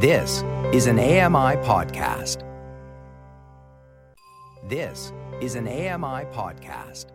[0.00, 2.44] This is an AMI podcast.
[4.68, 7.06] This is an AMI podcast.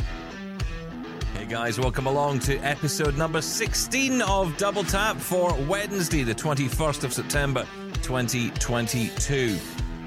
[0.00, 7.04] Hey guys, welcome along to episode number 16 of Double Tap for Wednesday, the 21st
[7.04, 7.64] of September
[8.02, 9.56] 2022.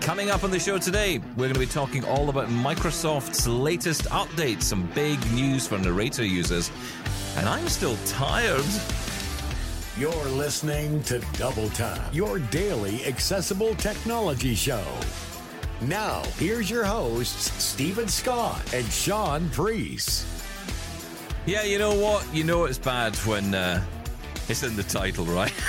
[0.02, 4.02] Coming up on the show today, we're going to be talking all about Microsoft's latest
[4.09, 6.71] update, some big news for narrator users.
[7.38, 8.65] And I'm still tired.
[9.98, 14.84] You're listening to Double Tap, your daily accessible technology show.
[15.80, 20.26] Now, here's your hosts, Steven Scott and Shaun Preece.
[21.45, 22.27] Yeah, you know what?
[22.36, 23.81] You know it's bad when uh,
[24.50, 25.53] it's in the title, right?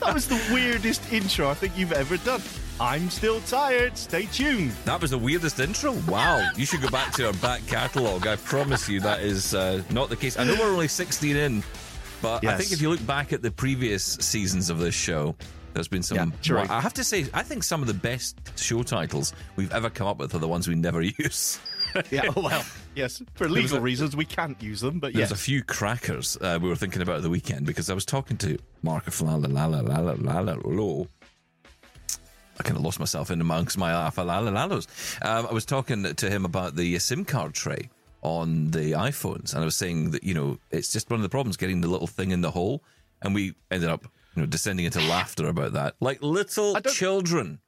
[0.00, 2.42] That was the weirdest intro I think you've ever done.
[2.80, 3.96] I'm still tired.
[3.96, 4.72] Stay tuned.
[4.84, 5.92] That was the weirdest intro.
[6.08, 6.50] Wow.
[6.56, 8.26] You should go back to our back catalogue.
[8.26, 10.38] I promise you that is uh, not the case.
[10.38, 11.62] I know we're only 16 in,
[12.22, 12.54] but yes.
[12.54, 15.34] I think if you look back at the previous seasons of this show,
[15.74, 16.32] there's been some.
[16.42, 16.66] Yeah.
[16.70, 20.06] I have to say, I think some of the best show titles we've ever come
[20.06, 21.58] up with are the ones we never use.
[22.10, 25.00] yeah, well, yes, for legal a, reasons we can't use them.
[25.00, 25.32] But there's yes.
[25.32, 28.56] a few crackers uh, we were thinking about the weekend because I was talking to
[28.82, 31.04] Mark of la la la la la la la.
[32.56, 34.64] I kind of lost myself in amongst my uh, alpha la la.
[34.64, 34.82] Um,
[35.22, 37.90] I was talking to him about the uh, SIM card tray
[38.24, 41.28] on the iPhones, and I was saying that you know it's just one of the
[41.28, 42.82] problems getting the little thing in the hole,
[43.22, 47.60] and we ended up you know descending into laughter about that, like little children.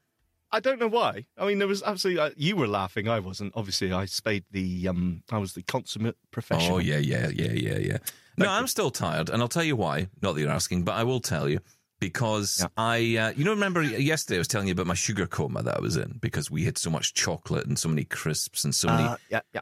[0.50, 1.26] I don't know why.
[1.36, 2.22] I mean, there was absolutely.
[2.22, 3.08] Uh, you were laughing.
[3.08, 3.52] I wasn't.
[3.54, 4.88] Obviously, I spade the.
[4.88, 6.76] um I was the consummate professional.
[6.76, 7.98] Oh yeah, yeah, yeah, yeah, yeah.
[8.38, 10.08] No, I'm still tired, and I'll tell you why.
[10.22, 11.60] Not that you're asking, but I will tell you
[12.00, 12.66] because Yeah.
[12.76, 15.78] I, uh, you know, remember yesterday I was telling you about my sugar coma that
[15.78, 18.88] I was in because we had so much chocolate and so many crisps and so
[18.88, 19.60] many, Uh, yeah, yeah.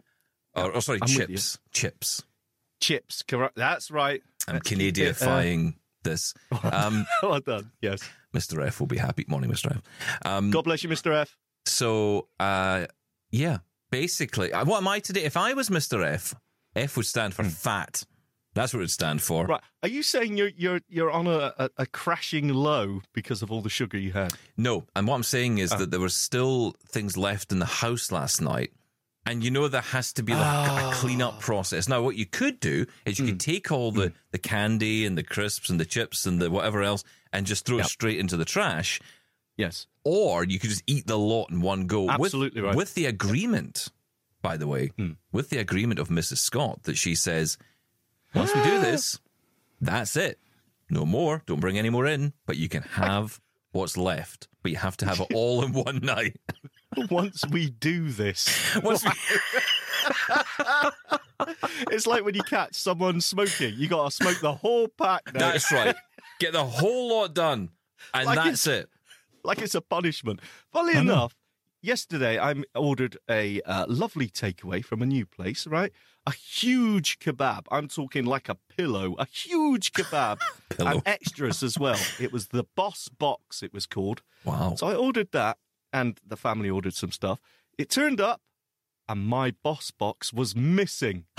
[0.56, 2.22] Or, or sorry, I'm chips, chips.
[2.80, 3.22] Chips.
[3.22, 3.56] Correct.
[3.56, 4.22] That's right.
[4.48, 6.34] I'm it, uh, Canadianifying this.
[6.62, 7.70] Um, well done.
[7.80, 8.00] Yes.
[8.34, 8.66] Mr.
[8.66, 9.24] F will be happy.
[9.28, 9.70] Morning, Mr.
[9.76, 9.82] F.
[10.24, 11.14] Um, God bless you, Mr.
[11.14, 11.36] F.
[11.66, 12.86] So, uh,
[13.30, 13.58] yeah,
[13.90, 15.22] basically, uh, what am I today?
[15.24, 16.04] If I was Mr.
[16.04, 16.34] F,
[16.76, 18.04] F would stand for fat.
[18.54, 19.46] That's what it would stand for.
[19.46, 19.60] Right.
[19.82, 23.62] Are you saying you're you're you're on a, a, a crashing low because of all
[23.62, 24.32] the sugar you had?
[24.56, 25.62] No, and what I'm saying Oh.
[25.62, 28.72] is that there were still things left in the house last night.
[29.26, 31.28] And you know there has to be like a clean Ah.
[31.28, 31.88] up process.
[31.88, 33.38] Now, what you could do is you could Hmm.
[33.52, 37.04] take all the, the candy and the crisps and the chips and the whatever else
[37.32, 39.00] and just throw it straight into the trash.
[39.56, 39.86] Yes.
[40.04, 42.10] Or you could just eat the lot in one go.
[42.10, 42.76] Absolutely with, right.
[42.76, 43.88] With the agreement,
[44.42, 45.12] by the way, Hmm.
[45.32, 46.38] with the agreement of Mrs.
[46.38, 47.56] Scott that she says,
[48.34, 49.20] once we do this,
[49.80, 50.38] that's it.
[50.90, 51.42] No more.
[51.46, 53.40] Don't bring any more in, but you can have
[53.72, 54.48] what's left.
[54.62, 56.36] But you have to have it all in one night.
[57.10, 59.10] Once we do this, Once we,
[61.90, 63.74] it's like when you catch someone smoking.
[63.76, 65.32] You got to smoke the whole pack.
[65.32, 65.52] Now.
[65.52, 65.94] that's right.
[66.40, 67.70] Get the whole lot done,
[68.12, 68.88] and Like that's it.
[69.44, 70.40] like it's a punishment.
[70.72, 71.36] Funnily enough,
[71.80, 75.66] yesterday I ordered a uh, lovely takeaway from a new place.
[75.66, 75.92] Right,
[76.26, 77.66] a huge kebab.
[77.70, 80.40] I'm talking like a pillow, a huge kebab,
[80.78, 81.98] and extras as well.
[82.18, 83.62] It was the Boss Box.
[83.62, 84.22] It was called.
[84.44, 84.74] Wow.
[84.76, 85.58] So I ordered that,
[85.94, 87.40] and the family ordered some stuff.
[87.78, 88.42] It turned up,
[89.08, 91.24] and my Boss Box was missing.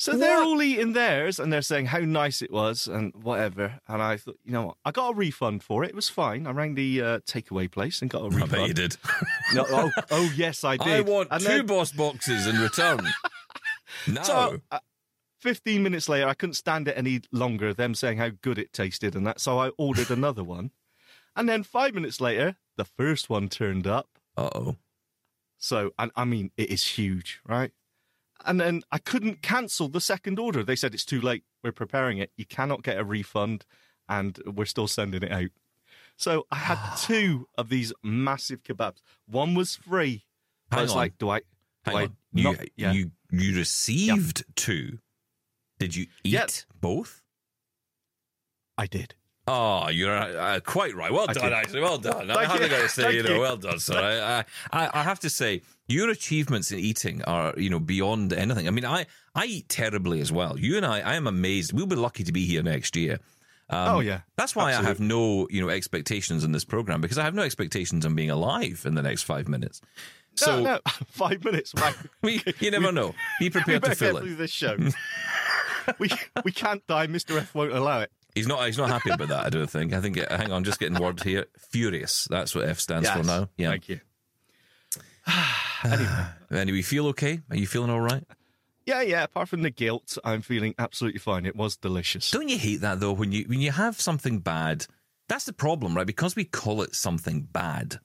[0.00, 3.80] So they're all eating theirs and they're saying how nice it was and whatever.
[3.88, 4.76] And I thought, you know what?
[4.84, 5.88] I got a refund for it.
[5.90, 6.46] It was fine.
[6.46, 8.52] I rang the uh, takeaway place and got a refund.
[8.52, 8.96] bet you did.
[9.54, 10.86] No, oh, oh, yes, I did.
[10.86, 13.00] I want And two then- boss boxes in return.
[14.06, 14.22] no.
[14.22, 14.78] So, uh,
[15.40, 19.16] 15 minutes later, I couldn't stand it any longer, them saying how good it tasted
[19.16, 19.40] and that.
[19.40, 20.70] So I ordered another one.
[21.34, 24.08] And then five minutes later, the first one turned up.
[24.38, 24.76] uh oh.
[25.58, 27.72] So, and I mean, it is huge, right?
[28.46, 30.62] And then I couldn't cancel the second order.
[30.62, 31.42] They said it's too late.
[31.64, 32.30] We're preparing it.
[32.36, 33.64] You cannot get a refund,
[34.08, 35.50] and we're still sending it out.
[36.16, 39.02] So I had two of these massive kebabs.
[39.26, 40.24] One was free.
[40.70, 40.96] I Hang was on.
[40.98, 41.40] like, do I?
[41.84, 42.16] Do I on.
[42.32, 42.92] You, not- yeah.
[42.92, 44.98] you you received two.
[45.80, 47.22] Did you eat both?
[48.76, 49.16] I did.
[49.48, 51.10] Oh, you're uh, quite right.
[51.10, 51.52] Well I done, did.
[51.54, 51.80] actually.
[51.80, 52.30] Well done.
[52.30, 52.76] I Thank haven't you.
[52.76, 53.40] got to say, you know, you.
[53.40, 54.44] well done, sir.
[54.72, 58.68] I, I, I have to say, your achievements in eating are, you know, beyond anything.
[58.68, 60.58] I mean, I, I eat terribly as well.
[60.58, 61.72] You and I, I am amazed.
[61.72, 63.20] We'll be lucky to be here next year.
[63.70, 64.20] Um, oh yeah.
[64.36, 67.42] That's why I have no, you know, expectations in this program because I have no
[67.42, 69.80] expectations on being alive in the next five minutes.
[70.36, 71.74] So no, no, five minutes.
[71.74, 71.94] Right.
[72.22, 73.14] we, you never know.
[73.38, 74.38] Be we prepared to fill it.
[74.38, 74.76] this show.
[75.98, 76.10] we
[76.44, 77.06] we can't die.
[77.08, 78.12] Mister F won't allow it.
[78.38, 78.64] He's not.
[78.66, 79.46] He's not happy about that.
[79.46, 79.92] I don't think.
[79.92, 80.16] I think.
[80.16, 81.46] Hang on, just getting word here.
[81.70, 82.26] Furious.
[82.30, 83.48] That's what F stands for now.
[83.56, 83.70] Yeah.
[83.70, 84.00] Thank you.
[86.50, 87.40] Anyway, you feel okay?
[87.50, 88.24] Are you feeling all right?
[88.86, 89.24] Yeah, yeah.
[89.24, 91.44] Apart from the guilt, I'm feeling absolutely fine.
[91.44, 92.30] It was delicious.
[92.30, 93.12] Don't you hate that though?
[93.12, 94.86] When you when you have something bad,
[95.28, 96.06] that's the problem, right?
[96.06, 98.00] Because we call it something bad,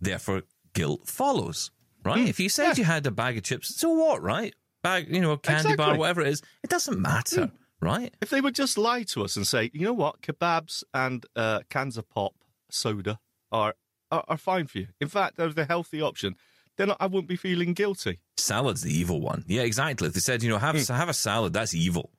[0.00, 0.42] therefore
[0.74, 1.72] guilt follows,
[2.04, 2.28] right?
[2.28, 2.74] if you said yeah.
[2.76, 4.54] you had a bag of chips, so what, right?
[4.82, 5.94] Bag, you know, candy bar, Exactly.
[5.94, 5.98] Hmm.
[5.98, 8.14] whatever it is, it doesn't matter, right?
[8.20, 11.60] If they would just lie to us and say, you know what, kebabs and uh,
[11.68, 12.34] cans of pop
[12.70, 13.18] soda
[13.50, 13.74] are,
[14.10, 14.88] are are fine for you.
[15.00, 16.36] In fact, they're the healthy option.
[16.76, 18.20] Then I wouldn't be feeling guilty.
[18.36, 19.44] Salad's the evil one.
[19.46, 20.08] Yeah, exactly.
[20.08, 22.10] If they said, you know, have have a salad, that's evil.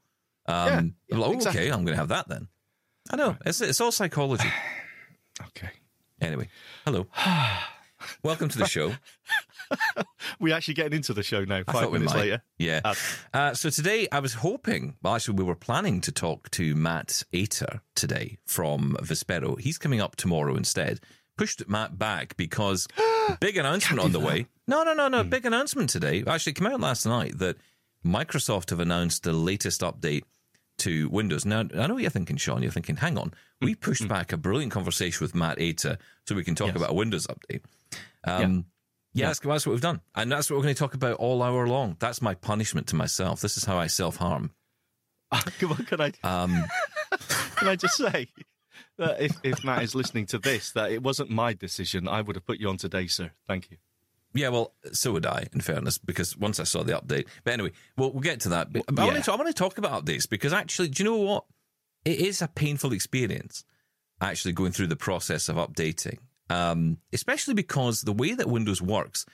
[0.45, 0.67] Um.
[1.07, 1.61] Yeah, yeah, like, oh, exactly.
[1.61, 2.47] okay, I'm going to have that then.
[3.09, 4.47] I know it's it's all psychology.
[5.57, 5.69] Okay.
[6.19, 6.49] Anyway,
[6.85, 7.07] hello,
[8.23, 8.93] welcome to the show.
[10.39, 11.63] We actually getting into the show now.
[11.63, 12.43] Five minutes later.
[12.57, 12.81] Yeah.
[12.83, 12.93] Uh,
[13.33, 17.23] Uh, so today I was hoping, well, actually, we were planning to talk to Matt
[17.33, 19.59] Ater today from Vispero.
[19.59, 20.99] He's coming up tomorrow instead.
[21.37, 22.87] Pushed Matt back because
[23.39, 24.45] big announcement on the way.
[24.67, 25.11] No, no, no, Hmm.
[25.11, 25.23] no.
[25.23, 26.23] Big announcement today.
[26.25, 27.57] Actually, it came out last night that
[28.05, 30.23] Microsoft have announced the latest update
[30.79, 31.45] to Windows.
[31.45, 32.63] Now, I know what you're thinking, Shaun.
[32.63, 36.43] You're thinking, hang on, we pushed back a brilliant conversation with Matt Ater so we
[36.43, 36.77] can talk Hmm.
[36.77, 36.83] Yes.
[36.83, 37.61] about a Windows update.
[38.23, 38.65] Um,
[39.13, 40.01] yeah, That's, that's what we've done.
[40.15, 41.97] And that's what we're going to talk about all hour long.
[41.99, 43.41] That's my punishment to myself.
[43.41, 44.51] This is how I self harm.
[45.59, 46.65] Can I Um,
[47.55, 48.27] can I just say
[48.97, 52.07] that if, if Matt is listening to this, that it wasn't my decision.
[52.07, 53.31] I would have put you on today, sir.
[53.47, 53.77] Thank you.
[54.33, 57.27] yeah, well, so would I, in fairness, because once I saw the update.
[57.43, 58.71] But anyway, we'll, we'll get to that.
[58.71, 61.09] But, but I, want to, I want to talk about updates because actually, do you
[61.09, 61.45] know what?
[62.05, 63.63] It is a painful experience
[64.21, 66.17] actually going through the process of updating,
[66.51, 69.25] um, especially because the way that Windows works,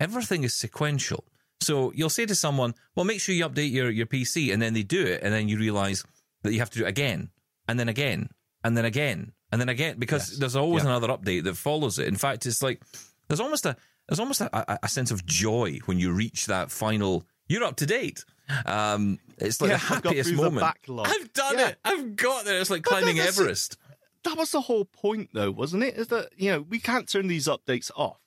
[0.00, 1.24] everything is sequential.
[1.60, 4.74] So you'll say to someone, well, make sure you update your, your PC, and then
[4.74, 6.04] they do it, and then you realize
[6.42, 7.30] that you have to do it again,
[7.68, 8.28] and then again,
[8.64, 10.38] and then again, and then again, because Yes.
[10.40, 10.90] there's always Yeah.
[10.90, 12.08] another update that follows it.
[12.08, 12.82] In fact, it's like
[13.28, 13.76] there's almost a
[14.08, 17.24] there's almost a, a, sense of joy when you reach that final.
[17.48, 18.22] You're up to date.
[18.66, 20.76] Um, it's like Yeah, the happiest through the moment.
[21.06, 21.68] I've done Yeah.
[21.68, 21.78] it.
[21.86, 22.60] I've got there.
[22.60, 23.78] It's like climbing Everest.
[24.24, 25.94] That was the whole point, though, wasn't it?
[25.96, 28.20] Is that you know we can't turn these updates off,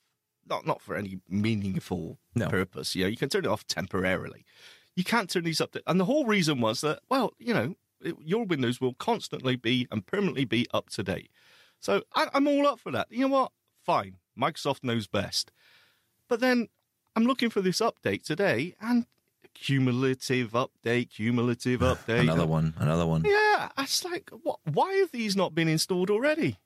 [0.48, 2.48] not not for any meaningful No.
[2.48, 2.94] purpose.
[2.96, 4.44] You know, you can turn it off temporarily.
[4.96, 8.14] You can't turn these updates, and the whole reason was that well, you know, it,
[8.24, 11.30] your Windows will constantly be and permanently be up to date.
[11.80, 13.08] So I, I'm all up for that.
[13.10, 13.52] You know what?
[13.84, 15.50] Fine, Microsoft knows best.
[16.28, 16.68] But then
[17.16, 19.06] I'm looking for this update today, and
[19.60, 22.74] cumulative update, cumulative update, Another one.
[22.78, 23.24] Another one.
[23.24, 26.58] yeah, it's like, what, why have these not been installed already?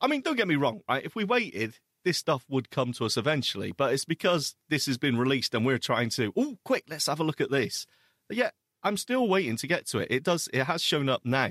[0.00, 1.04] I mean, don't get me wrong, right?
[1.04, 4.98] If we waited, this stuff would come to us eventually, but it's because this has
[4.98, 7.86] been released and we're trying to, oh, quick, let's have a look at this.
[8.28, 8.50] But yeah,
[8.82, 10.08] I'm still waiting to get to it.
[10.10, 11.50] It does, it has shown up now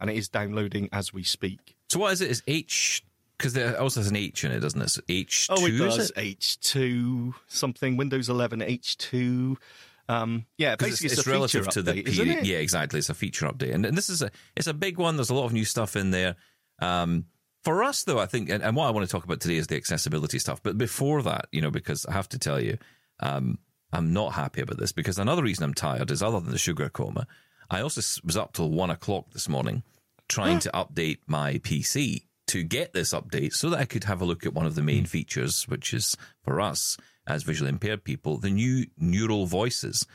[0.00, 1.76] and it is downloading as we speak.
[1.88, 2.30] So what is it?
[2.30, 3.04] Is H?
[3.38, 4.88] Because there also has an H in it, doesn't it?
[4.90, 5.54] So H two.
[5.56, 6.10] Oh, it does.
[6.10, 6.38] it?
[6.38, 9.56] H2, something, Windows 11 H2.
[10.08, 12.46] Um, yeah, basically it's, it's, it's relative to the update, isn't period.
[12.46, 12.98] Yeah, exactly.
[12.98, 15.16] It's a feature update, and, and this is a it's a big one.
[15.16, 16.36] There's a lot of new stuff in there.
[16.80, 17.26] Um,
[17.62, 19.66] for us, though, I think, and, and what I want to talk about today is
[19.66, 20.62] the accessibility stuff.
[20.62, 22.76] But before that, you know, because I have to tell you,
[23.20, 23.58] um,
[23.92, 26.90] I'm not happy about this because another reason I'm tired is other than the sugar
[26.90, 27.26] coma,
[27.70, 29.82] I also was up till one o'clock this morning
[30.28, 32.24] trying to update my PC
[32.54, 34.82] to get this update so that I could have a look at one of the
[34.82, 36.96] main features, which is for us
[37.26, 40.06] as visually impaired people, the new neural voices.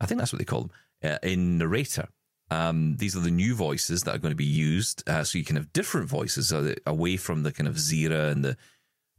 [0.00, 0.70] I think that's what they call them
[1.02, 2.06] uh, in narrator.
[2.52, 5.44] Um, these are the new voices that are going to be used, uh, so you
[5.44, 8.56] can have different voices uh, away from the kind of Zira and the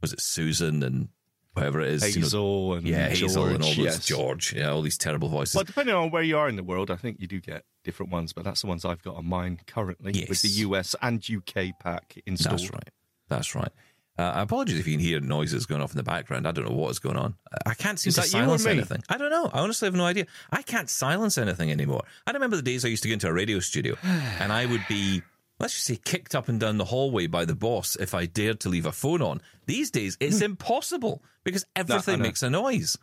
[0.00, 1.08] was it Susan and
[1.54, 4.06] whatever it is, you know, Hazel and yeah, Hazel and all George, those yes.
[4.06, 5.54] George, yeah, all these terrible voices.
[5.54, 8.12] Well, depending on where you are in the world, I think you do get different
[8.12, 11.78] ones, but that's the ones I've got on mine currently with the US and UK
[11.80, 12.60] pack installed.
[12.60, 12.90] That's right.
[13.28, 13.72] That's right.
[14.18, 16.46] Uh, apologise if you can hear noises going off in the background.
[16.46, 17.36] I don't know what is going on.
[17.52, 19.02] I- I can't seem Is to that you or silence anything.
[19.08, 19.48] I don't know.
[19.52, 20.26] I honestly have no idea.
[20.50, 22.02] I can't silence anything anymore.
[22.26, 24.84] I remember the days I used to go into a radio studio and I would
[24.88, 25.22] be,
[25.60, 28.58] let's just say, kicked up and down the hallway by the boss if I dared
[28.60, 29.40] to leave a phone on.
[29.66, 32.24] These days, it's impossible because everything know.
[32.24, 32.96] makes a noise.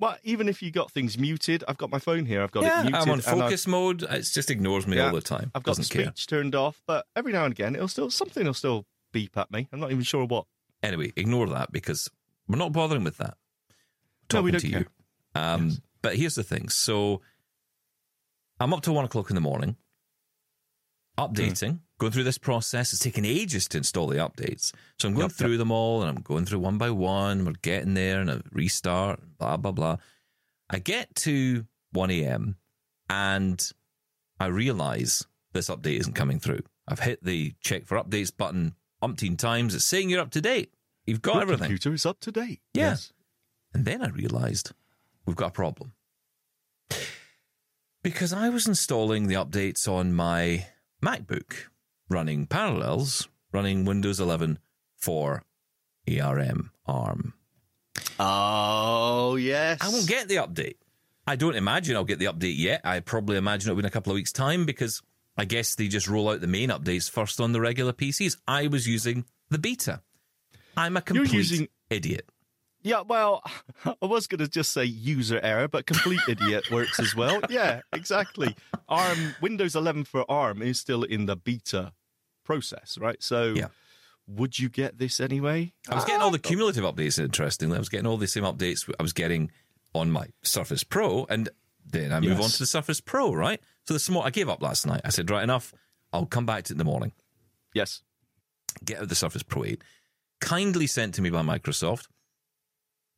[0.00, 2.42] Well, even if you got things muted, I've got my phone here.
[2.42, 3.00] I've got Yeah, it muted.
[3.00, 4.02] I'm on focus mode.
[4.02, 5.52] It just ignores me yeah, all the time.
[5.54, 6.06] I've got Doesn't the care.
[6.12, 9.50] speech turned off, but every now and again, it'll still something will still beep at
[9.52, 9.68] me.
[9.72, 10.46] I'm not even sure what.
[10.82, 12.10] Anyway, ignore that because
[12.48, 13.36] we're not bothering with that.
[14.32, 14.86] No, we don't to you.
[15.36, 15.80] Um, Yes.
[16.02, 16.68] But here's the thing.
[16.68, 17.22] So
[18.60, 19.76] I'm up till one o'clock in the morning,
[21.18, 21.76] updating, hmm.
[21.98, 22.92] going through this process.
[22.92, 24.72] It's taking ages to install the updates.
[24.98, 25.36] So I'm going Yep, yep.
[25.38, 27.44] through them all and I'm going through one by one.
[27.44, 29.96] We're getting there and I restart, blah, blah, blah.
[30.70, 32.56] I get to 1 a.m.
[33.08, 33.70] and
[34.40, 36.62] I realize this update isn't coming through.
[36.88, 39.74] I've hit the check for updates button umpteen times.
[39.74, 40.74] It's saying you're up to date.
[41.06, 41.64] You've got Your everything.
[41.66, 42.60] computer is up to date.
[42.72, 42.90] Yeah.
[42.90, 43.12] Yes.
[43.72, 44.72] And then I realized
[45.26, 45.92] we've got a problem.
[48.02, 50.66] Because I was installing the updates on my
[51.04, 51.66] MacBook,
[52.08, 54.58] running Parallels, running Windows 11
[54.96, 55.42] for
[56.08, 57.34] ARM ARM.
[58.18, 59.78] Oh yes.
[59.82, 60.76] I won't get the update.
[61.26, 62.80] I don't imagine I'll get the update yet.
[62.84, 65.02] I probably imagine it'll be in a couple of weeks' time because
[65.36, 68.38] I guess they just roll out the main updates first on the regular PCs.
[68.48, 70.00] I was using the beta.
[70.74, 72.26] I'm a complete using- idiot.
[72.84, 73.42] Yeah, well,
[73.84, 77.40] I was going to just say user error, but complete idiot works as well.
[77.50, 78.54] Yeah, exactly.
[78.88, 81.92] ARM Windows 11 for ARM is still in the beta
[82.44, 83.22] process, right?
[83.22, 83.68] So, Yeah.
[84.26, 85.72] would you get this anyway?
[85.88, 87.76] I was getting uh, all the cumulative updates, interestingly.
[87.76, 89.50] I was getting all the same updates I was getting
[89.94, 91.48] on my Surface Pro, and
[91.86, 92.44] then I move Yes.
[92.44, 93.60] on to the Surface Pro, right?
[93.86, 94.26] So there's some more.
[94.26, 95.00] I gave up last night.
[95.04, 95.72] I said, right, enough.
[96.12, 97.12] I'll come back to it in the morning.
[97.74, 98.02] Yes.
[98.84, 99.82] Get out the Surface Pro 8.
[100.40, 102.08] Kindly sent to me by Microsoft.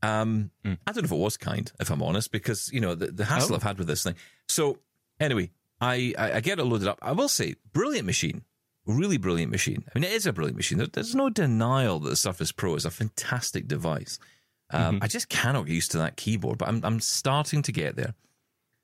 [0.02, 0.78] Um, Mm.
[0.86, 3.24] I don't know if it was kind, if I'm honest, because, you know, the, the
[3.24, 3.56] hassle Oh.
[3.56, 4.14] I've had with this thing.
[4.48, 4.78] So,
[5.18, 5.50] anyway,
[5.80, 6.98] I, I, I get it loaded up.
[7.02, 8.42] I will say, brilliant machine.
[8.86, 9.84] Really brilliant machine.
[9.88, 10.78] I mean, it is a brilliant machine.
[10.78, 14.18] There, there's no denial that the Surface Pro is a fantastic device.
[14.70, 17.96] Um, I just cannot get used to that keyboard, but I'm, I'm starting to get
[17.96, 18.14] there.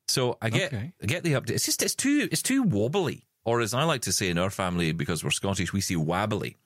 [0.09, 0.93] So I get Okay.
[1.03, 1.51] I get the update.
[1.53, 4.51] It's just it's too it's too wobbly, or as I like to say in our
[4.51, 6.57] family because we're Scottish, we say wobbly.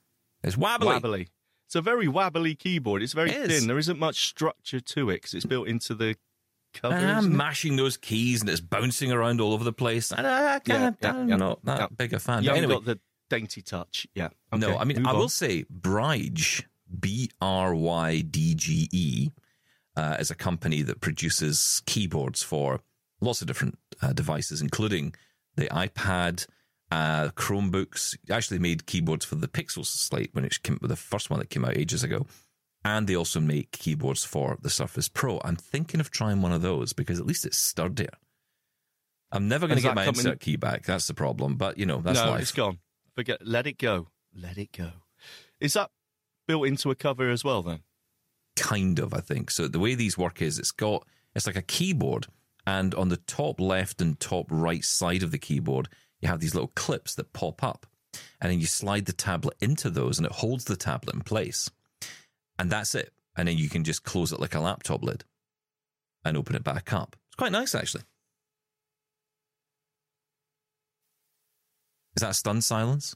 [0.43, 0.89] It's wobbly.
[0.89, 1.29] Wabbly.
[1.67, 3.03] It's a very wabbly keyboard.
[3.03, 3.67] It's very It thin.
[3.67, 6.17] There isn't much structure to it because it's built into the
[6.73, 6.95] cover.
[6.95, 7.37] And I'm it?
[7.37, 10.13] mashing those keys and it's bouncing around all over the place.
[10.13, 11.87] And I, I yeah, I'm yeah, not that yeah.
[11.97, 12.45] big a fan.
[12.45, 14.07] Haven't anyway, got the dainty touch.
[14.15, 14.29] Yeah.
[14.53, 15.19] no, I mean, I on.
[15.19, 16.65] will say Brydge,
[17.01, 19.31] B R Y D G E,
[19.97, 22.81] uh, is a company that produces keyboards for
[23.21, 25.15] lots of different uh, devices, including
[25.57, 26.47] the iPad,
[26.91, 28.17] uh, Chromebooks.
[28.31, 31.65] Actually, made keyboards for the Pixel Slate when it came, the first one that came
[31.65, 32.27] out ages ago.
[32.85, 35.41] And they also make keyboards for the Surface Pro.
[35.45, 38.11] I'm thinking of trying one of those because at least it's sturdier.
[39.33, 40.85] I'm never going to get my coming- insert key back.
[40.85, 41.57] That's the problem.
[41.57, 42.43] But you know, that's no, life.
[42.43, 42.79] it's gone.
[43.17, 43.45] Forget.
[43.45, 44.09] Let it go.
[44.33, 44.91] Let it go.
[45.61, 45.91] Is that
[46.47, 47.63] built into a cover as well?
[47.63, 47.81] Then.
[48.57, 51.63] kind of i think so the way these work is it's got it's like a
[51.63, 52.27] keyboard
[52.67, 55.89] and on the top left and top right side of the keyboard
[56.21, 57.87] you have these little clips that pop up
[58.41, 61.71] and then you slide the tablet into those and it holds the tablet in place
[62.59, 65.25] and that's it and then you can just close it like a laptop lid
[66.25, 68.03] and open it back up it's quite nice actually
[72.17, 73.15] is that a stunned silence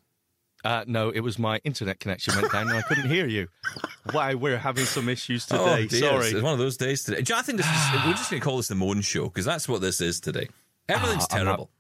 [0.62, 3.49] Uh, no, it was my internet connection went down and I couldn't hear you.
[4.12, 5.87] Why we're having some issues today.
[5.90, 5.97] Oh.
[5.97, 6.26] Sorry.
[6.33, 7.23] It's one of those days today.
[7.23, 9.00] Do you know, I think this is, we're just going to call this the moan
[9.00, 10.49] show because that's what this is today.
[10.87, 11.71] Everything's not- terrible.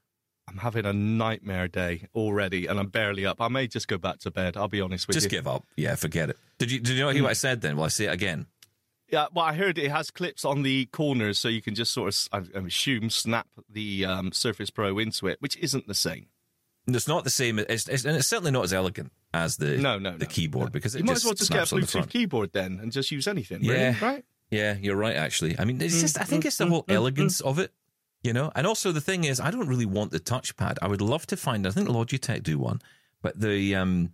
[0.50, 3.40] I'm having a nightmare day already, and I'm barely up.
[3.40, 4.56] I may just go back to bed.
[4.56, 5.30] I'll be honest with Just you.
[5.30, 5.64] Just give up.
[5.76, 6.38] Yeah, forget it.
[6.58, 7.30] Did you did you not hear what mm.
[7.30, 7.76] I said then?
[7.76, 8.46] Well, I say it again.
[9.10, 12.14] Yeah, well, I heard it has clips on the corners, so you can just sort
[12.32, 16.26] of, I assume, snap the um, Surface Pro into it, which isn't the same.
[16.86, 17.58] It's not the same.
[17.58, 20.72] It's, it's and it's certainly not as elegant as the No, no, the no, keyboard
[20.72, 22.52] because it you might just as well just get a snaps on the Bluetooth keyboard
[22.52, 23.62] then and just use anything.
[23.62, 23.72] Yeah.
[23.72, 24.24] really, right?
[24.50, 25.14] Yeah, you're right.
[25.14, 27.58] Actually, I mean, it's Mm, just I think mm, it's the mm, whole elegance of
[27.60, 27.72] it,
[28.22, 28.50] you know.
[28.54, 30.78] And also the thing is, I don't really want the touchpad.
[30.82, 31.66] I would love to find.
[31.66, 32.80] I think Logitech do one,
[33.22, 34.12] but the um,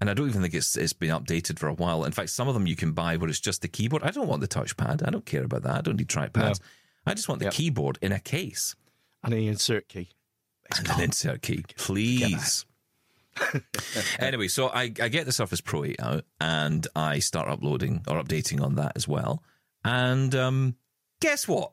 [0.00, 2.04] and I don't even think it's it's been updated for a while.
[2.04, 4.02] In fact, some of them you can buy where it's just the keyboard.
[4.02, 5.06] I don't want the touchpad.
[5.06, 5.76] I don't care about that.
[5.76, 6.60] I don't need trackpads.
[7.06, 7.54] I just want the Yep.
[7.54, 8.76] keyboard in a case
[9.24, 10.10] And the insert key.
[10.78, 12.64] and an insert key, please.
[14.18, 18.22] anyway, so I, I get the Surface Pro 8 out and I start uploading or
[18.22, 19.42] updating on that as well.
[19.84, 20.76] And um,
[21.20, 21.72] guess what?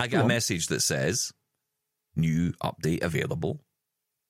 [0.00, 0.28] I get Go a on.
[0.28, 1.32] message that says
[2.16, 3.60] new update available.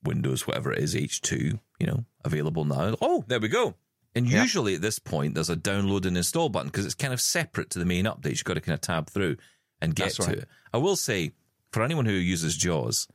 [0.02, 2.96] Windows, whatever it is, H2, you know, available now.
[3.02, 3.74] Oh, there we go.
[4.14, 4.42] And Yeah.
[4.42, 7.70] usually at this point, there's a download and install button because it's kind of separate
[7.70, 8.30] to the main update.
[8.30, 9.36] You've got to kind of tab through
[9.80, 10.38] and get That's to right.
[10.38, 10.48] it.
[10.72, 11.32] I will say,
[11.72, 13.08] for anyone who uses JAWS,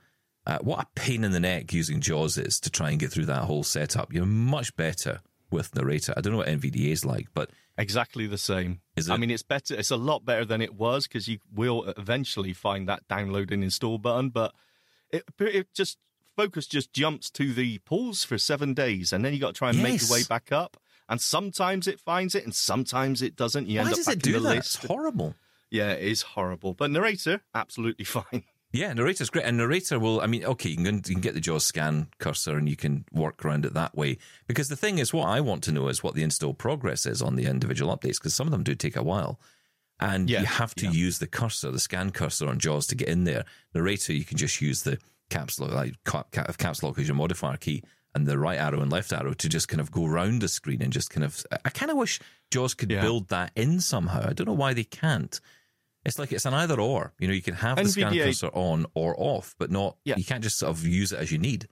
[0.48, 3.26] uh, what a pain in the neck using JAWS is to try and get through
[3.26, 4.14] that whole setup.
[4.14, 5.22] You're much better
[5.52, 6.14] with Narrator.
[6.16, 8.82] I don't know what NVDA is like, but Exactly the same.
[8.96, 9.76] Is I mean, it's better.
[9.76, 13.64] It's a lot better than it was because you will eventually find that download and
[13.64, 14.30] install button.
[14.30, 14.54] But
[15.12, 15.98] it, it just
[16.38, 19.70] focus just jumps to the pause for seven days, and then you got to try
[19.72, 20.78] and make your way back up.
[21.10, 23.68] And sometimes it finds it, and sometimes it doesn't.
[23.68, 24.56] You why end up does back it in do the that?
[24.56, 24.76] list.
[24.76, 25.36] It's horrible.
[25.70, 26.74] Yeah, it is horrible.
[26.74, 28.44] But narrator, absolutely fine.
[28.76, 30.22] Yeah, narrator's great, and narrator will.
[30.22, 33.06] I mean, okay, you can, you can get the JAWS scan cursor and you can
[33.12, 34.18] work around it that way.
[34.48, 37.22] Because the thing is, what I want to know is what the install progress is
[37.22, 39.40] on the individual updates, because some of them do take a while,
[40.00, 40.92] and Yeah, you have to yeah.
[40.92, 43.46] use the cursor, the scan cursor on JAWS to get in there.
[43.74, 44.98] Narrator, you can just use the
[45.30, 47.82] caps lock, like cap, cap, caps lock is your modifier key,
[48.14, 50.82] and the right arrow and left arrow to just kind of go round the screen
[50.82, 51.46] and just kind of.
[51.64, 52.20] I kind of wish
[52.52, 53.02] JAWS could Yeah.
[53.02, 54.28] build that in somehow.
[54.30, 55.40] I don't know why they can't.
[56.06, 57.14] It's like it's an either or.
[57.20, 59.98] You know, you can have the scan cursor on or off, but not.
[60.06, 60.16] Yeah.
[60.18, 61.68] You can't just sort of use it as you need.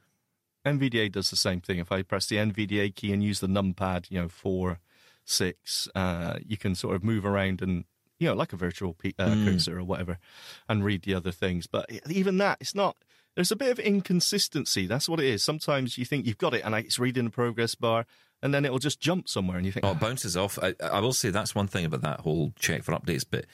[0.66, 1.78] NVDA does the same thing.
[1.80, 4.80] If I press the NVDA key and use the numpad, you know, four,
[5.26, 7.84] six, uh, you can sort of move around and,
[8.18, 9.46] you know, like a virtual P- uh, Mm.
[9.46, 10.18] cursor or whatever,
[10.70, 11.68] and read the other things.
[11.68, 12.96] But even that, it's not.
[13.36, 14.86] There's a bit of inconsistency.
[14.88, 15.44] That's what it is.
[15.44, 18.06] Sometimes you think you've got it, and it's reading the progress bar,
[18.42, 20.58] and then it'll just jump somewhere, and you think, Oh, it bounces off.
[20.62, 23.46] I, I will say that's one thing about that whole check for updates, but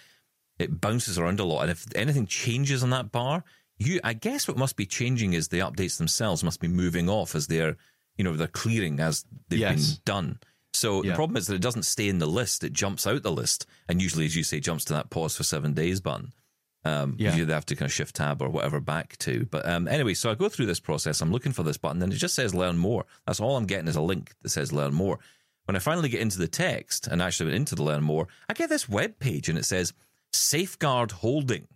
[0.59, 1.61] it bounces around a lot.
[1.63, 3.43] And if anything changes on that bar,
[3.77, 7.33] you, I guess what must be changing is the updates themselves must be moving off
[7.33, 7.77] as they're,
[8.17, 9.93] you know, they're clearing as they've Yes.
[9.93, 10.39] been done.
[10.73, 13.31] So the problem is that it doesn't stay in the list; it jumps out the
[13.31, 16.31] list, and usually, as you say, jumps to that pause for seven days button.
[16.85, 17.35] Um, Yeah.
[17.43, 19.45] they have to kind of shift tab or whatever back to.
[19.49, 21.21] But um, anyway, so I go through this process.
[21.21, 23.87] I'm looking for this button, and it just says "Learn More." That's all I'm getting
[23.87, 25.19] is a link that says "Learn More."
[25.65, 28.53] When I finally get into the text and actually went into the "Learn More," I
[28.53, 29.93] get this web page, and it says
[30.33, 31.67] "Safeguard Holding,"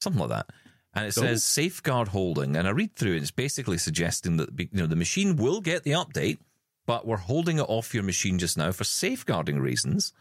[0.00, 0.46] something like that.
[0.94, 1.24] And it Cool.
[1.24, 3.22] says safeguard holding, and I read through it.
[3.22, 6.38] It's basically suggesting that you know the machine will get the update,
[6.86, 10.12] but we're holding it off your machine just now for safeguarding reasons.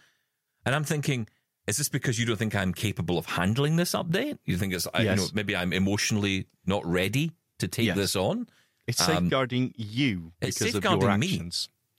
[0.66, 1.28] And I'm thinking,
[1.68, 4.38] is this because you don't think I'm capable of handling this update?
[4.46, 7.96] You think it's I- you know maybe I'm emotionally not ready to take Yes.
[7.98, 8.48] this on?
[8.86, 11.52] it's um, safeguarding you it's because of your safeguarding me.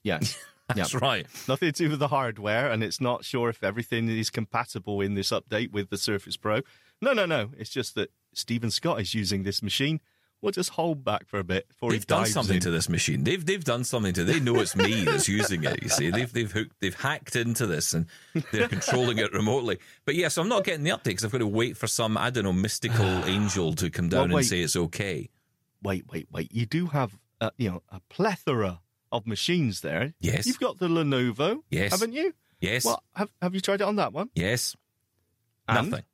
[0.03, 0.37] Yes.
[0.75, 0.99] That's Yeah.
[1.01, 1.27] right.
[1.47, 5.15] Nothing to do with the hardware, and it's not sure if everything is compatible in
[5.15, 6.61] this update with the Surface Pro.
[7.01, 7.51] No, no, no.
[7.57, 9.99] It's just that Steven Scott is using this machine.
[10.41, 12.61] We'll just hold back for a bit before They've he done something in.
[12.61, 13.25] to this machine.
[13.25, 14.23] They've they've done something to.
[14.23, 15.83] They know it's me that's using it.
[15.83, 18.05] You see, they've they've hooked, they've hacked into this and
[18.53, 19.79] they're controlling it remotely.
[20.05, 22.29] But yes, I'm not getting the update because I've got to wait for some I
[22.29, 25.29] don't know mystical angel to come down Well, and say it's okay.
[25.83, 26.53] Wait, wait, wait.
[26.53, 28.79] You do have, uh, you know, a plethora
[29.11, 30.13] of machines there.
[30.19, 30.45] Yes.
[30.45, 31.91] You've got the Lenovo, Yes.
[31.91, 32.33] haven't you?
[32.61, 34.29] Yes, Well, have have you tried it on that one?
[34.35, 34.75] yes,
[35.67, 35.89] And?
[35.89, 36.05] nothing.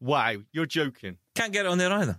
[0.00, 1.16] Wow, you're joking.
[1.34, 2.18] Can't get it on there either.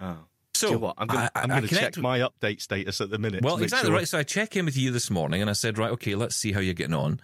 [0.00, 0.16] Oh.
[0.54, 0.94] So you know what?
[0.98, 3.18] I'm going to I- I'm I going to check with- my update status at the
[3.18, 3.42] minute.
[3.44, 3.96] Well, exactly sure.
[3.96, 4.08] right.
[4.08, 6.52] So I check in with you this morning, and I said, right, okay, let's see
[6.52, 7.20] how you're getting on.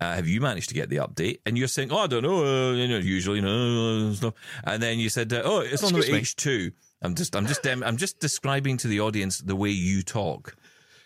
[0.00, 1.40] Uh, have you managed to get the update?
[1.44, 4.34] And you're saying, oh, I don't know, uh, you know, usually, you know, stuff.
[4.64, 6.72] And then you said, uh, oh, it's on the H two.
[7.02, 10.56] I'm just, I'm just, dem- I'm just describing to the audience the way you talk.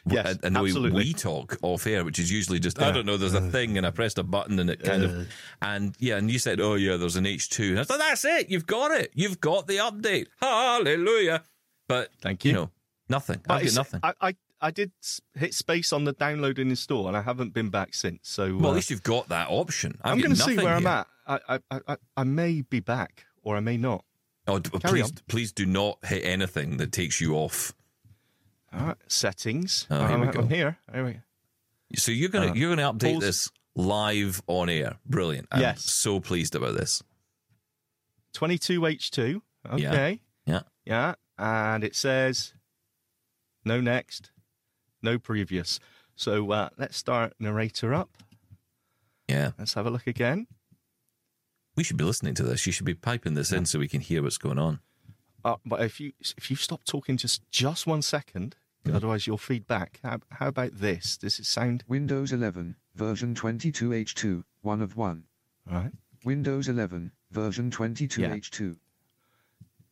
[0.07, 1.05] Yes, and, and the way absolutely.
[1.05, 3.87] we talk off air, which is usually just, I don't know, there's a thing, and
[3.87, 5.29] I pressed a button, and it kind of,
[5.63, 8.25] and yeah, and you said, oh yeah, there's an H two, and I thought, that's
[8.25, 11.43] it, you've got it, you've got the update, hallelujah.
[11.89, 12.57] But Thank you you.
[12.57, 12.71] know,
[13.09, 13.41] nothing.
[13.47, 14.01] But I've got nothing.
[14.03, 14.93] I, I, I did
[15.35, 18.29] hit space on the download and install, and I haven't been back since.
[18.29, 19.99] So Well, uh, at least you've got that option.
[20.03, 21.07] I've I'm going to see where I'm at.
[21.27, 24.05] I, I, I, I- I may be back, or I may not.
[24.47, 25.11] Oh, Carry please, on.
[25.29, 27.73] please do not hit anything that takes you off.
[28.77, 29.87] All right, settings.
[29.91, 30.47] Oh, here I'm, we I'm go.
[30.47, 30.79] here.
[30.93, 31.19] Here we go.
[31.97, 33.23] So you're gonna Uh, you're gonna update pause.
[33.23, 34.97] this live on air.
[35.07, 35.47] Brilliant.
[35.53, 35.85] I'm Yes.
[35.91, 37.03] so pleased about this.
[38.35, 39.41] 22H2.
[39.77, 39.91] Yeah.
[39.93, 40.21] Okay.
[40.47, 40.61] Yeah.
[40.85, 41.15] Yeah.
[41.39, 42.55] And it says
[43.65, 44.31] no next,
[45.03, 45.81] no previous.
[46.17, 48.17] So uh, let's start narrator up.
[49.29, 49.53] Yeah.
[49.59, 50.47] Let's have a look again.
[51.77, 52.67] We should be listening to this.
[52.67, 54.81] You should be piping this in so we can hear what's going on.
[55.45, 58.55] Uh, but if you if you stop talking just just one second,
[58.93, 60.01] otherwise your feedback.
[60.03, 61.17] How, how about this?
[61.17, 65.25] Does it sound Windows 11, version 22H2, 1 of 1.
[65.71, 65.93] all right?
[66.25, 68.77] Windows 11, version 22H2.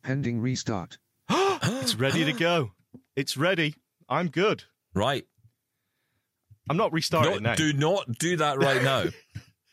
[0.03, 0.97] Pending restart.
[1.65, 2.71] It's ready to go.
[3.15, 3.75] It's ready.
[4.09, 4.63] I'm good.
[4.93, 5.25] Right.
[6.69, 7.55] I'm not restarting No, now.
[7.55, 9.05] do not do that right now.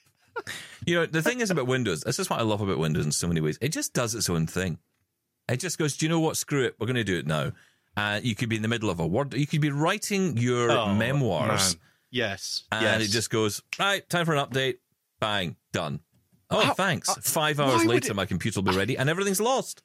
[0.86, 3.12] you know, the thing is about Windows, this is what I love about Windows in
[3.12, 3.58] so many ways.
[3.60, 4.78] It just does its own thing.
[5.48, 6.36] It just goes, do you know what?
[6.36, 6.76] Screw it.
[6.78, 7.52] We're going to do it now.
[7.96, 9.34] Uh, you could be in the middle of a word.
[9.34, 11.82] You could be writing your Oh, memoirs, man.
[12.10, 12.64] Yes.
[12.72, 13.02] and yes.
[13.02, 14.76] it just goes, right, time for an update.
[15.20, 16.00] Bang, done.
[16.50, 17.08] Oh, How- thanks.
[17.08, 19.82] uh, Five hours later, it- my computer will be ready, and everything's lost.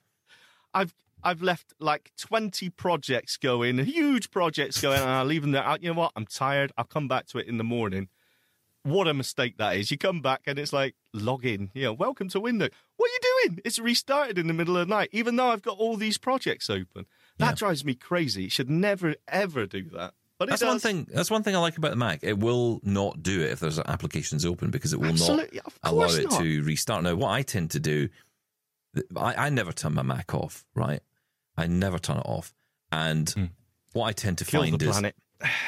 [0.74, 5.78] I've I've left like 20 projects going, huge projects going, and I leave them there.
[5.82, 6.12] You know what?
[6.16, 6.72] I'm tired.
[6.78, 8.10] I'll come back to it in the morning.
[8.84, 9.90] What a mistake that is.
[9.90, 11.72] You come back and it's like, log in.
[11.74, 12.70] Know, welcome to Windows.
[12.98, 13.62] What are you doing?
[13.66, 16.70] It's restarted in the middle of the night, even though I've got all these projects
[16.70, 17.08] open.
[17.38, 17.56] That Yeah.
[17.56, 18.46] drives me crazy.
[18.46, 20.14] It should never, ever do that.
[20.38, 20.68] But That's does.
[20.68, 21.08] one thing.
[21.14, 22.20] That's one thing I like about the Mac.
[22.22, 25.62] It will not do it if there's applications open because it will Absolutely.
[25.64, 26.42] not allow it not.
[26.42, 27.04] to restart.
[27.04, 28.10] Now, what I tend to do,
[29.16, 30.66] I, I never turn my Mac off.
[30.76, 31.02] Right,
[31.56, 32.54] I never turn it off.
[32.92, 33.46] And hmm.
[33.94, 34.46] what I tend to.
[34.46, 35.16] Kill find the is, planet.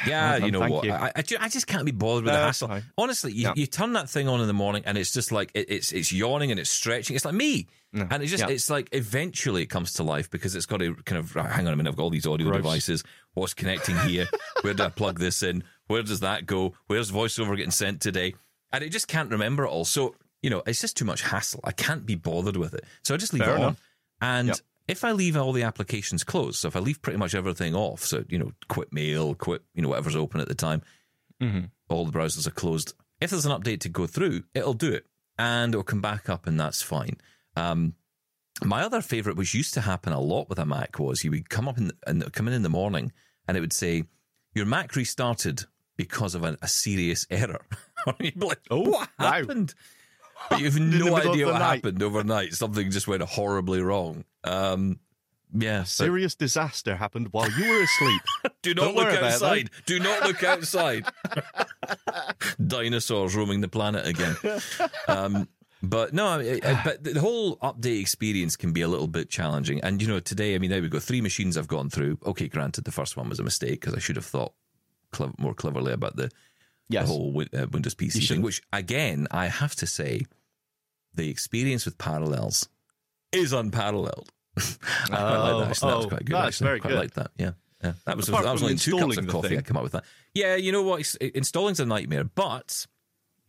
[0.07, 0.91] Yeah, you know thank what, you.
[0.91, 2.67] I, I, I just can't be bothered with No, the hassle.
[2.69, 2.83] fine.
[2.97, 3.53] Honestly, you, Yeah.
[3.55, 6.11] you turn that thing on in the morning and it's just like it, it's it's
[6.11, 7.15] yawning and it's stretching.
[7.15, 7.67] It's like me.
[7.93, 8.49] And it just Yeah.
[8.53, 11.73] it's like eventually it comes to life because it's got to kind of hang on
[11.73, 11.89] a minute.
[11.89, 12.57] I've got all these audio Gross.
[12.57, 13.03] devices.
[13.33, 14.27] What's connecting here?
[14.61, 15.63] Where do I plug this in?
[15.87, 16.73] Where does that go?
[16.87, 18.35] Where's voiceover getting sent today?
[18.71, 19.85] And it just can't remember it all.
[19.85, 21.59] So you know, it's just too much hassle.
[21.63, 22.83] I can't be bothered with it.
[23.03, 23.77] So I just leave Fair it on.
[24.21, 24.57] And Yep.
[24.87, 28.03] If I leave all the applications closed, so if I leave pretty much everything off,
[28.05, 30.81] so, you know, quit mail, quit, you know, whatever's open at the time,
[31.89, 32.93] all the browsers are closed.
[33.21, 35.05] If there's an update to go through, it'll do it
[35.37, 37.17] and it'll come back up and that's fine.
[37.55, 37.95] Um,
[38.63, 41.49] my other favorite, which used to happen a lot with a Mac, was you would
[41.49, 43.11] come up in, and come in in the morning
[43.47, 44.03] and it would say,
[44.55, 45.63] Your Mac restarted
[45.95, 47.65] because of a, a serious error.
[48.19, 49.31] You'd be like, Oh, what wow.
[49.33, 49.73] happened?
[50.49, 51.75] But you've no idea what night.
[51.75, 52.53] happened overnight.
[52.53, 54.23] Something just went horribly wrong.
[54.43, 54.99] Um,
[55.53, 55.79] yeah.
[55.79, 58.21] but Serious disaster happened while you were asleep.
[58.61, 59.69] do not Don't look worry about it, outside.
[59.85, 61.05] Do not look outside.
[62.65, 64.35] Dinosaurs roaming the planet again.
[65.07, 65.47] Um,
[65.83, 69.79] but no, I, I, but the whole update experience can be a little bit challenging.
[69.81, 70.99] And you know, today, I mean, there we go.
[70.99, 72.17] Three machines I've gone through.
[72.25, 74.53] Okay, granted, the first one was a mistake because I should have thought
[75.11, 76.31] clever, more cleverly about the,
[76.89, 77.07] Yes.
[77.07, 78.41] the whole Win- uh, Windows PC thing.
[78.41, 80.21] Which again, I have to say,
[81.13, 82.69] the experience with Parallels
[83.31, 84.31] is unparalleled.
[84.57, 84.61] I
[85.07, 85.69] quite like Oh, that.
[85.69, 86.35] Actually, that was oh, quite good.
[86.35, 86.65] that's actually.
[86.65, 86.99] very quite good.
[86.99, 87.31] like that.
[87.37, 87.51] Yeah.
[87.83, 89.49] Yeah, that was Apart that was only two cups of coffee.
[89.49, 89.57] thing.
[89.59, 90.03] I come up with that.
[90.33, 91.01] Yeah, you know what?
[91.21, 92.87] Installing's a nightmare, but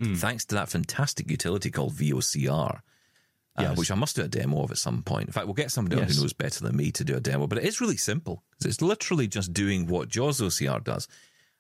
[0.01, 0.15] Hmm.
[0.15, 2.75] thanks to that fantastic utility called VOCR,
[3.57, 3.79] uh, Yes.
[3.79, 5.29] which I must do a demo of at some point.
[5.29, 6.15] In fact, we'll get somebody Yes.
[6.17, 7.47] who knows better than me to do a demo.
[7.47, 8.45] But it is really simple.
[8.65, 11.09] It's literally just doing what JAWS OCR does,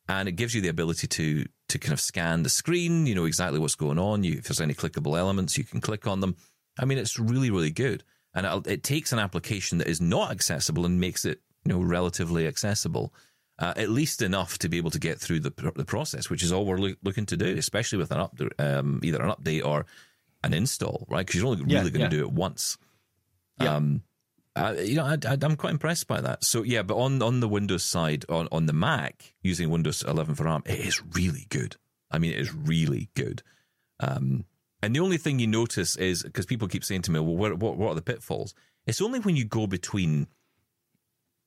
[0.08, 3.06] and it gives you the ability to to kind of scan the screen.
[3.06, 4.24] You know exactly what's going on.
[4.24, 6.36] You, if there's any clickable elements, you can click on them.
[6.78, 10.30] I mean, it's really really good, and it, it takes an application that is not
[10.30, 13.12] accessible and makes it you know relatively accessible.
[13.60, 16.52] Uh, at least enough to be able to get through the the process, which is
[16.52, 19.84] all we're loo- looking to do, especially with an up, um, either an update or
[20.44, 21.26] an install, right?
[21.26, 22.20] Because you're only Yeah, really going to yeah.
[22.22, 22.78] do it once.
[23.60, 23.74] Yeah.
[23.74, 24.02] Um,
[24.56, 26.44] uh, you know, I, I'm quite impressed by that.
[26.44, 30.34] So yeah, but on on the Windows side, on on the Mac using Windows 11
[30.34, 31.76] for ARM, it is really good.
[32.11, 33.42] I mean, it is really good.
[34.00, 34.44] Um,
[34.82, 37.58] and the only thing you notice is because people keep saying to me, "Well, what,
[37.58, 38.54] what what are the pitfalls?"
[38.87, 40.28] It's only when you go between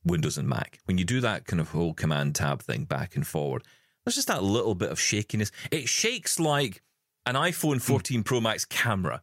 [0.03, 3.25] Windows and Mac when you do that kind of whole command tab thing back and
[3.25, 3.63] forward.
[4.03, 5.51] There's just that little bit of shakiness.
[5.69, 6.81] It shakes like
[7.25, 9.21] an iPhone 14 Pro Max camera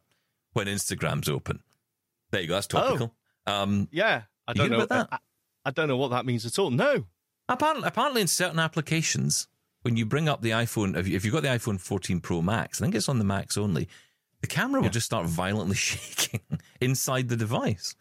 [0.53, 1.61] when Instagram's open.
[2.31, 2.53] There you go.
[2.53, 3.13] That's topical.
[3.49, 4.85] Um, Yeah, I don't know.
[4.85, 5.07] that?
[5.11, 5.17] I,
[5.65, 6.69] I don't know what that means at all.
[6.71, 7.05] No.
[7.47, 9.47] Apparently, apparently, in certain applications,
[9.81, 12.41] when you bring up the iPhone, if, you, if you've got the iPhone 14 Pro
[12.41, 13.87] Max, I think it's on the Max only,
[14.41, 16.41] the camera will just start violently shaking
[16.79, 17.95] inside the device.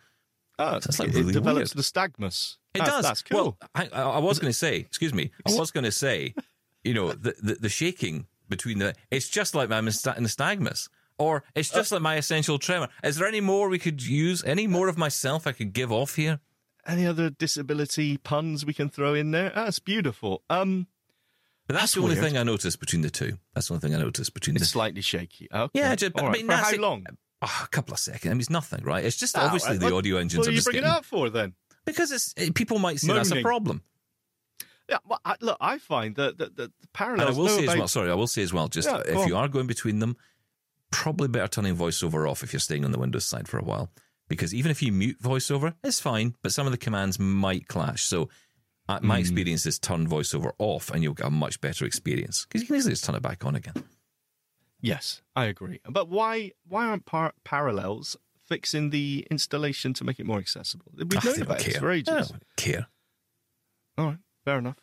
[0.58, 1.84] Oh, That's, like, it, really develops weird.
[1.84, 2.56] nystagmus.
[2.74, 3.04] It That's- does.
[3.04, 3.38] That's cool.
[3.38, 6.34] Well, I, I, was going to say, excuse me, I was going to say,
[6.82, 10.88] you know, the, the, the shaking between the, it's just like my nystagmus.
[11.18, 12.88] Or it's just like my essential tremor.
[13.02, 14.44] Is there any more we could use?
[14.44, 16.40] Any more of myself I could give off here?
[16.86, 19.50] Any other disability puns we can throw in there?
[19.54, 20.42] That's beautiful.
[20.48, 20.86] Um,
[21.66, 22.24] But that's, That's the only weird.
[22.24, 23.38] thing I noticed between the two.
[23.54, 25.48] That's the only thing I noticed between the it's slightly shaky.
[25.52, 25.78] Okay.
[25.78, 26.80] Yeah, just, All I mean, For how it.
[26.80, 27.04] long?
[27.42, 28.26] Oh, a couple of seconds.
[28.26, 29.04] I mean, it's nothing, right?
[29.04, 29.80] It's just Ah, obviously right.
[29.90, 31.54] the audio engines What are you bringing getting, it up for then?
[31.84, 33.82] because it's it, people might see that's a problem.
[34.88, 37.20] Yeah, well, I, look, I find that the, the, the And.
[37.20, 37.88] I will know say as well.
[37.88, 38.68] Sorry, I will say as well.
[38.68, 40.16] Just Yeah, if you are going between them,
[40.90, 43.90] probably better turning voiceover off if you're staying on the Windows side for a while,
[44.28, 48.02] because even if you mute voiceover, it's fine, but some of the commands might clash.
[48.02, 48.28] So.
[48.90, 52.62] Uh, my experience is turn voiceover off, and you'll get a much better experience because
[52.62, 53.74] you can easily just turn it back on again.
[54.80, 55.80] Yes, I agree.
[55.86, 60.90] But why why aren't par- parallels fixing the installation to make it more accessible?
[60.96, 61.80] We've Ah, known they about care.
[61.80, 62.28] for They ages.
[62.30, 62.86] don't care.
[63.98, 64.76] All right, fair enough.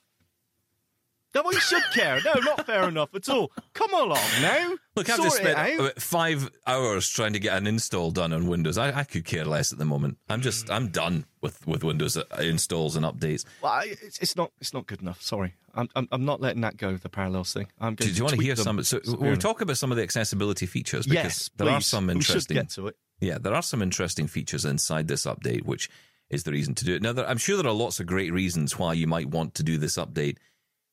[1.35, 2.21] No, well, you should care.
[2.23, 3.51] No, not fair enough at all.
[3.73, 4.75] Come along now.
[4.95, 6.01] Look, I've just spent out.
[6.01, 8.77] five hours trying to get an install done on Windows.
[8.77, 10.17] I, I could care less at the moment.
[10.29, 13.43] I'm just, I'm done with, with Windows uh, installs and updates.
[13.61, 15.21] Well, I, it's, it's not it's not good enough.
[15.21, 16.95] Sorry, I'm, I'm I'm not letting that go.
[16.95, 17.67] The parallels thing.
[17.81, 18.81] I'm Do, going do you want to hear some?
[18.83, 21.85] So we'll talk about some of the accessibility features because Yes, there are please.
[21.85, 22.55] some We should interesting.
[22.55, 22.95] get to it.
[23.19, 25.89] Yeah, there are some interesting features inside this update, which
[26.29, 27.01] is the reason to do it.
[27.01, 29.63] Now, there, I'm sure there are lots of great reasons why you might want to
[29.63, 30.37] do this update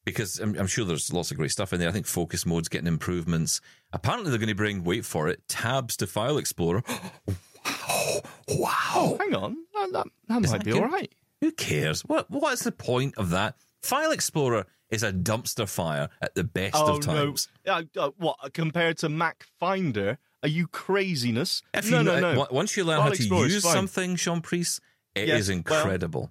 [0.04, 1.88] because I'm, I'm sure there's lots of great stuff in there.
[1.88, 3.60] I think focus mode's getting improvements.
[3.92, 6.82] Apparently, they're going to bring, wait for it, tabs to File Explorer.
[7.66, 8.20] wow.
[8.48, 9.16] Wow.
[9.20, 11.12] Hang on, that, that, that might be all right.
[11.40, 12.02] Who cares?
[12.02, 13.56] What What is the point of that?
[13.82, 17.48] File Explorer is a dumpster fire at the best Oh of times.
[17.66, 17.72] no!
[17.72, 20.18] Uh, uh, what compared to Mac Finder?
[20.42, 21.62] Are you craziness?
[21.72, 22.46] If no, you, no, no.
[22.50, 23.72] Once you learn File how to use fine.
[23.72, 24.80] something, Shaun Preece,
[25.14, 26.30] it is Yes, well, incredible.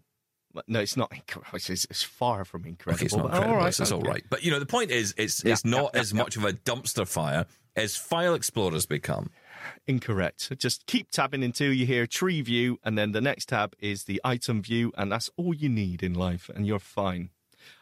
[0.68, 1.12] No, it's not.
[1.54, 2.98] It's, it's, far from incredible.
[2.98, 3.54] Okay, it's not but incredible.
[3.56, 4.08] All right, it's, okay.
[4.10, 4.24] right.
[4.30, 6.44] But you know, the point is, it's Yeah, it's not yeah, as yeah, much of
[6.46, 9.30] a dumpster fire as File Explorer's become.
[9.88, 10.52] Incorrect.
[10.58, 14.20] Just keep tabbing until you hear tree view, and then the next tab is the
[14.24, 17.30] item view, and that's all you need in life, and you're fine.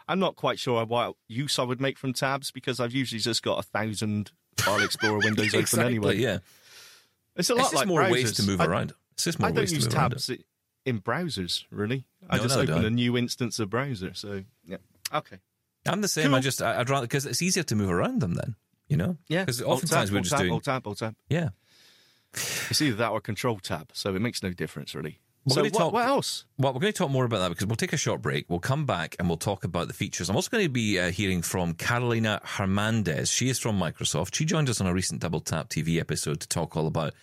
[0.07, 3.43] I'm not quite sure what use I would make from tabs because I've usually just
[3.43, 6.17] got a thousand File Explorer windows open anyway.
[6.17, 6.39] Yeah.
[7.35, 8.11] It's a lot It's just like more browsers.
[8.11, 8.93] ways to move I- around.
[9.13, 10.09] It's just more I don't ways to move around.
[10.11, 10.37] tabs i-
[10.89, 12.05] in browsers, really.
[12.29, 12.85] I No, just no, open don't.
[12.85, 14.13] a new instance of browser.
[14.13, 14.77] So, yeah.
[15.13, 15.37] Okay.
[15.87, 16.33] I'm the same.
[16.33, 18.55] I just I- I'd rather because it's easier to move around them then.
[18.89, 19.17] You know.
[19.27, 19.45] Yeah.
[19.45, 21.15] Because oftentimes tab, we're just tab, doing Alt tab, alt tab.
[21.29, 21.49] yeah.
[22.33, 25.19] It's either that or control tab, so it makes no difference, really.
[25.45, 26.45] We're so, what, talk- what else?
[26.57, 28.45] Well, we're going to talk more about that because we'll take a short break.
[28.49, 30.29] We'll come back and we'll talk about the features.
[30.29, 33.31] I'm also going to be uh, hearing from Carolina Hernandez.
[33.31, 34.35] She is from Microsoft.
[34.35, 37.13] She joined us on a recent Double Tap TV episode to talk all about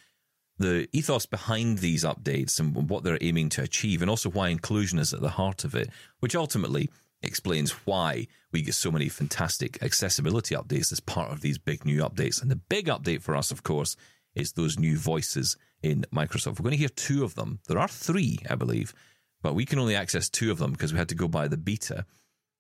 [0.59, 4.99] the ethos behind these updates and what they're aiming to achieve, and also why inclusion
[4.99, 5.91] is at the heart of it,
[6.21, 6.89] which ultimately
[7.23, 12.03] explains why we get so many fantastic accessibility updates as part of these big new
[12.03, 12.41] updates.
[12.41, 13.97] And the big update for us, of course,
[14.35, 16.59] is those new voices in Microsoft.
[16.59, 17.61] We're going to hear two of them.
[17.69, 18.95] There are three, I believe,
[19.43, 21.57] but we can only access two of them because we had to go by the
[21.57, 22.07] beta.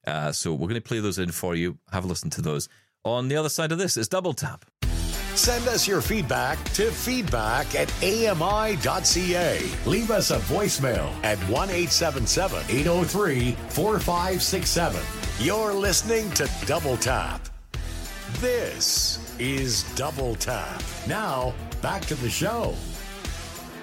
[0.07, 1.79] Uh, so we're going to play those in for you.
[1.93, 2.69] Have a listen to those.
[3.05, 4.65] On the other side of this is Double Tap.
[5.37, 9.71] Send us your feedback to feedback at ami.ca.
[9.85, 15.03] Leave us a voicemail at 1 877 803 4567.
[15.39, 17.43] You're listening to Double Tap.
[18.41, 20.83] This is Double Tap.
[21.07, 22.75] Now, back to the show.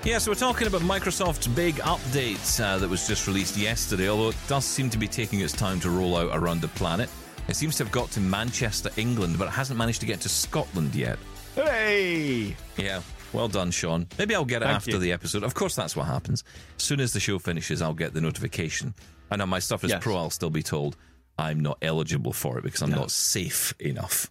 [0.04, 4.30] Yeah, so we're talking about Microsoft's big update uh, that was just released yesterday, although
[4.30, 7.12] it does seem to be taking its time to roll out around the planet.
[7.48, 10.30] It seems to have got to Manchester, England, but it hasn't managed to get to
[10.30, 11.20] Scotland yet.
[11.56, 12.56] Hey!
[12.78, 14.08] Yeah, well done, Shaun.
[14.18, 15.00] Maybe I'll get it Thank after you.
[15.00, 15.44] the episode.
[15.44, 16.44] Of course, that's what happens.
[16.78, 18.94] As soon as the show finishes, I'll get the notification.
[19.30, 20.04] I know my stuff is Yes.
[20.04, 20.96] pro, I'll still be told
[21.38, 22.98] I'm not eligible for it because I'm No.
[23.02, 24.30] not safe enough.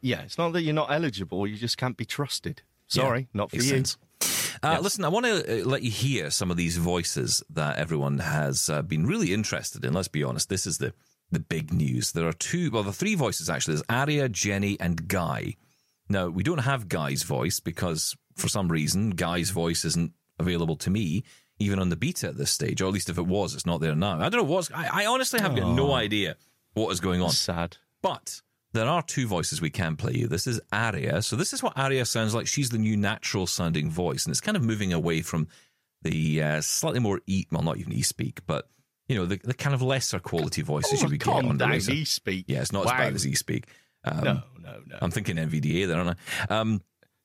[0.00, 2.62] Yeah, it's not that you're not eligible, you just can't be trusted.
[2.88, 3.70] Sorry, Yeah, not for makes you.
[3.70, 3.96] sense.
[4.62, 8.18] Uh, Listen, I want to uh, let you hear some of these voices that everyone
[8.18, 9.92] has uh, been really interested in.
[9.92, 10.92] Let's be honest, this is the
[11.32, 12.12] the big news.
[12.12, 13.74] There are two, well, the three voices actually.
[13.74, 15.56] There's Aria, Jenny, and Guy.
[16.08, 20.90] Now we don't have Guy's voice because for some reason Guy's voice isn't available to
[20.90, 21.24] me,
[21.58, 23.80] even on the beta at this stage, or at least if it was, it's not
[23.80, 24.20] there now.
[24.20, 24.70] I don't know what's.
[24.72, 26.36] I, I honestly have got no idea
[26.74, 27.30] what is going on.
[27.30, 27.76] Sad.
[28.02, 30.26] But there are two voices we can play you.
[30.26, 31.22] This is Aria.
[31.22, 32.46] So this is what Aria sounds like.
[32.48, 35.46] She's the new natural sounding voice, and it's kind of moving away from
[36.02, 38.68] the uh, slightly more e well, not even e speak, but
[39.08, 41.66] you know the, the kind of lesser quality voices you Oh, would get on the
[41.66, 41.92] Razor.
[41.92, 42.44] e-speak.
[42.48, 43.68] Yeah, it's not as bad as e speak.
[44.04, 44.98] Um, No, no, no.
[45.00, 46.54] I'm thinking NVDA there, aren't I?
[46.54, 46.82] Um,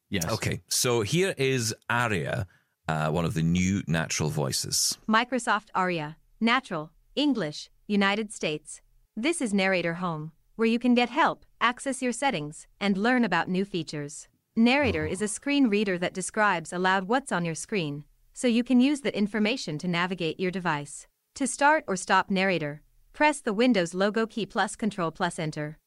[0.09, 0.25] yes.
[0.31, 2.47] okay, so here is Aria,
[2.87, 4.97] uh, one of the new natural voices.
[5.07, 8.81] Microsoft Aria, Natural, English, United States.
[9.15, 13.49] This is Narrator Home, where you can get help, access your settings, and learn about
[13.49, 14.27] new features.
[14.55, 18.79] Narrator is a screen reader that describes aloud what's on your screen, so you can
[18.79, 21.07] use that information to navigate your device.
[21.35, 22.81] To start or stop Narrator,
[23.13, 25.78] press the Windows logo key plus Control plus Enter.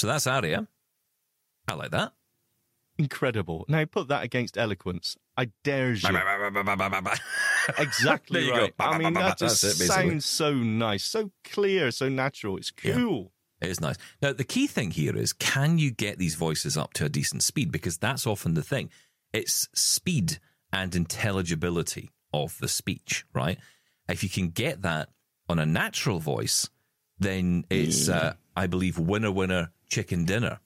[0.00, 0.66] So that's out here.
[1.66, 2.12] I like that.
[2.98, 3.64] Incredible.
[3.68, 5.16] Now put that against eloquence.
[5.36, 6.08] I dare you.
[7.78, 8.60] Exactly you go.
[8.62, 8.72] right.
[8.80, 12.56] I mean, that just it, sounds so nice, so clear, so natural.
[12.56, 12.94] It's Yeah.
[12.94, 13.32] cool.
[13.60, 13.96] It is nice.
[14.22, 17.42] Now, the key thing here is can you get these voices up to a decent
[17.42, 17.70] speed?
[17.70, 18.88] Because that's often the thing.
[19.32, 20.38] It's speed
[20.72, 23.58] and intelligibility of the speech, right?
[24.08, 25.10] If you can get that
[25.48, 26.70] on a natural voice,
[27.18, 30.60] then it's, uh, I believe, winner, winner, chicken dinner.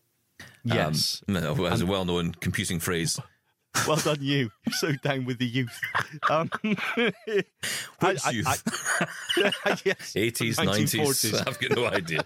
[0.64, 1.22] Yes.
[1.28, 3.18] Um, as a well known computing phrase.
[3.86, 4.50] well done, you.
[4.66, 5.80] You're so down with the youth.
[6.28, 7.46] Um, Which
[8.02, 8.46] I- youth?
[8.46, 11.46] I- yes, 80s, 90s.
[11.48, 12.22] I've got no idea.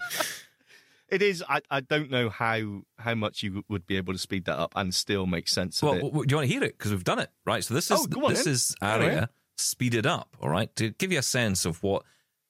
[1.09, 1.41] It is.
[1.47, 4.73] I, I don't know how how much you would be able to speed that up
[4.75, 6.01] and still make sense of it.
[6.01, 6.77] w- w- do you want to hear it?
[6.77, 7.63] Because we've done it, right?
[7.63, 8.53] So this is Oh, this then.
[8.53, 12.03] is Aria speeded up, all right, to give you a sense of what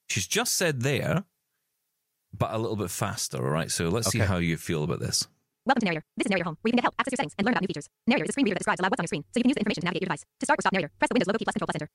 [0.08, 1.22] she's just said there,
[2.32, 3.70] but a little bit faster, all right.
[3.70, 4.26] So let's see Okay.
[4.26, 5.26] how you feel about this.
[5.66, 6.04] Welcome to Narrator.
[6.16, 7.62] This is Narrator Home, where you can get help, access your settings, and learn about
[7.62, 7.88] new features.
[8.06, 9.48] Narrator is a screen reader that describes aloud what's on your screen, so you can
[9.50, 10.24] use the information to navigate your device.
[10.40, 11.88] To start or stop Narrator, press the Windows logo key plus Control plus Enter.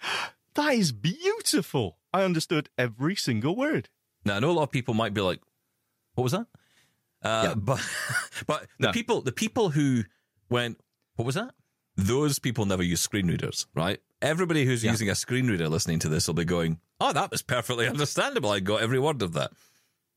[0.54, 1.98] that is beautiful.
[2.12, 3.88] I understood every single word.
[4.24, 5.40] Now I know a lot of people might be like,
[6.14, 6.46] "What was that?"
[7.22, 7.54] Uh, Yeah.
[7.64, 7.80] But
[8.46, 8.92] but the No.
[8.92, 10.04] people the people who
[10.48, 10.80] went,
[11.16, 11.54] "What was that?"
[11.96, 14.00] Those people never use screen readers, right?
[14.22, 14.92] Everybody who's Yeah.
[14.92, 18.50] using a screen reader listening to this will be going, "Oh, that was perfectly understandable.
[18.50, 19.52] I got every word of that."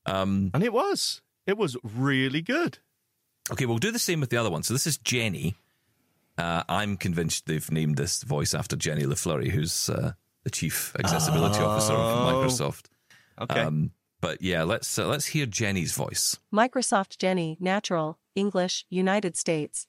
[0.06, 1.22] Um, And it was.
[1.46, 2.78] It was really good.
[3.50, 4.62] Okay, we'll do the same with the other one.
[4.62, 5.54] So this is Jenny.
[6.38, 11.60] Uh, I'm convinced they've named this voice after Jenny Lay-Flurrie, who's uh, the chief accessibility
[11.60, 12.32] officer of Oh.
[12.32, 12.86] Microsoft.
[13.40, 13.60] Okay.
[13.60, 16.38] Um, but yeah, let's uh, let's hear Jenny's voice.
[16.52, 19.86] Microsoft Jenny, Natural, English, United States.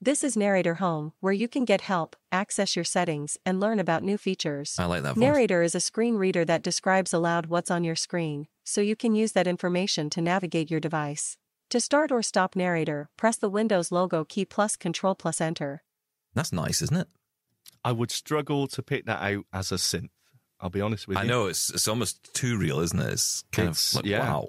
[0.00, 4.02] This is Narrator Home, where you can get help, access your settings, and learn about
[4.02, 4.76] new features.
[4.78, 5.20] I like that voice.
[5.22, 9.14] Narrator is a screen reader that describes aloud what's on your screen, so you can
[9.14, 11.38] use that information to navigate your device.
[11.70, 15.82] To start or stop narrator, press the Windows logo key plus Control plus Enter.
[16.34, 17.08] That's nice, isn't it?
[17.82, 20.10] I would struggle to pick that out as a synth.
[20.60, 21.24] I'll be honest with you.
[21.24, 23.12] I know it's it's almost too real, isn't it?
[23.12, 24.18] It's kind It's- of like yeah.
[24.20, 24.48] wow.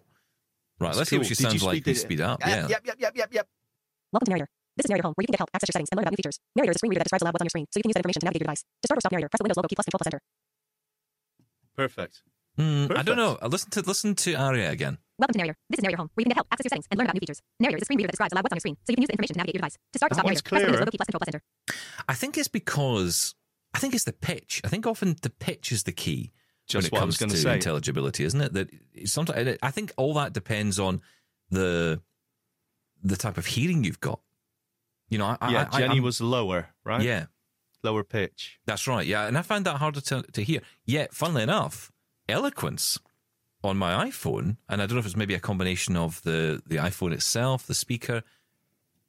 [0.79, 1.75] Right, It's let's see what she Did sounds like.
[1.77, 2.41] speed We it- speed up.
[2.45, 2.67] Yep, Yeah.
[2.67, 3.47] Yep, yep, yep, yep, yep.
[4.11, 4.49] Welcome to Narrator.
[4.77, 6.11] This is Narrator Home, where you can get help, access your settings, and learn about
[6.11, 6.37] new features.
[6.55, 7.89] Narrator is a screen reader that describes aloud what's on your screen, so you can
[7.89, 8.61] use that information to navigate your device.
[8.83, 10.21] To start or stop Narrator, press the Windows logo key plus Control plus Enter.
[11.75, 12.13] Perfect.
[12.59, 13.37] Hmm, I don't know.
[13.41, 14.97] Uh, Listen to listen to Aria again.
[15.19, 15.55] Welcome to Narrator.
[15.69, 17.15] This is Narrator Home, where you can get help, access your settings, and learn about
[17.15, 17.39] new features.
[17.59, 19.01] Narrator is a screen reader that describes aloud what's on your screen, so you can
[19.03, 19.75] use the information to navigate your device.
[19.93, 21.41] To start or stop one's Narrator, press the Windows logo key plus Control plus Enter.
[22.11, 23.35] I think it's because
[23.71, 24.59] I think it's the pitch.
[24.63, 26.31] I think often the pitch is the key
[26.67, 27.53] Just when it comes gonna to say.
[27.55, 28.51] intelligibility, isn't it?
[28.51, 28.67] That
[29.07, 30.99] sometimes I think all that depends on
[31.49, 32.01] the
[33.03, 34.19] the type of hearing you've got.
[35.09, 37.01] You know, I, Yeah, I, I, Jenny I'm- was lower, right?
[37.01, 37.25] yeah,
[37.83, 38.59] Lower pitch.
[38.65, 39.05] that's right.
[39.05, 40.61] Yeah, and I found that harder to to hear.
[40.85, 41.91] Yet, funnily enough,
[42.27, 42.97] eloquence
[43.63, 46.77] on my iPhone, and I don't know if it's maybe a combination of the the
[46.77, 48.23] iPhone itself, the speaker,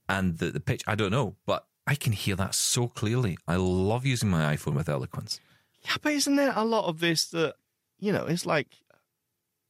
[0.09, 0.83] and the the pitch.
[0.87, 3.39] I don't know, but I can hear that so clearly.
[3.49, 5.41] I love using my iPhone with eloquence.
[5.85, 7.55] Yeah, but isn't there a lot of this that,
[7.99, 8.69] you know, it's like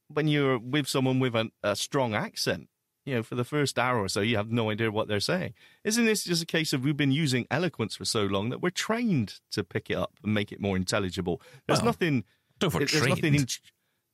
[0.07, 2.69] when you're with someone with a, a strong accent,
[3.07, 5.53] you know, for the first hour or so, you have no idea what they're saying.
[5.85, 8.69] Isn't this just a case of we've been using eloquence for so long that we're
[8.69, 11.41] trained to pick it up and make it more intelligible?
[11.67, 12.25] There's Well, nothing.
[12.59, 13.07] Don't there's trained.
[13.07, 13.35] nothing.
[13.35, 13.47] In,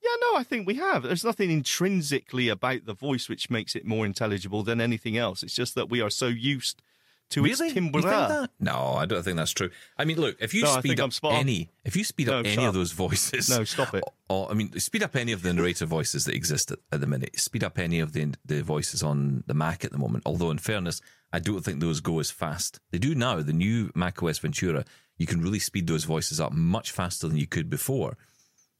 [0.04, 1.02] yeah, no, I think we have.
[1.02, 5.42] There's nothing intrinsically about the voice which makes it more intelligible than anything else.
[5.42, 6.84] It's just that we are so used
[7.32, 7.66] to really?
[7.68, 8.02] its timbre.
[8.02, 8.50] that?
[8.60, 9.70] No, I don't think that's true.
[9.98, 11.40] I mean, look, if you No, speed up I'm spot on.
[11.40, 14.04] any, if you speed up No, any shut of those voices, No, stop it.
[14.30, 17.08] Or, I mean, speed up any of the narrator voices that exist at, at the
[17.08, 17.40] minute.
[17.40, 20.24] Speed up any of the the voices on the Mac at the moment.
[20.26, 22.80] Although, in fairness, I don't think those go as fast.
[22.92, 23.42] They do now.
[23.42, 24.86] The new Mac OS Ventura,
[25.18, 28.18] you can really speed those voices up much faster than you could before.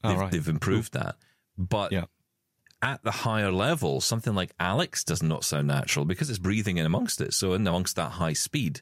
[0.04, 0.32] Oh, They've, right.
[0.32, 1.18] they've improved that.
[1.58, 2.06] But Yeah.
[2.84, 6.86] At the higher level, something like Alex does not sound natural because it's breathing in
[6.86, 7.34] amongst it.
[7.34, 8.82] So, in amongst that high speed,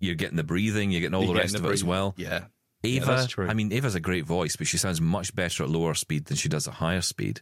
[0.00, 1.84] you're getting the breathing, you're getting all You're the getting rest the of it as
[1.84, 2.14] well.
[2.18, 2.44] Yeah.
[2.84, 3.48] Ava, true.
[3.48, 6.36] I mean, Ava's a great voice, but she sounds much better at lower speed than
[6.36, 7.40] she does at higher speed.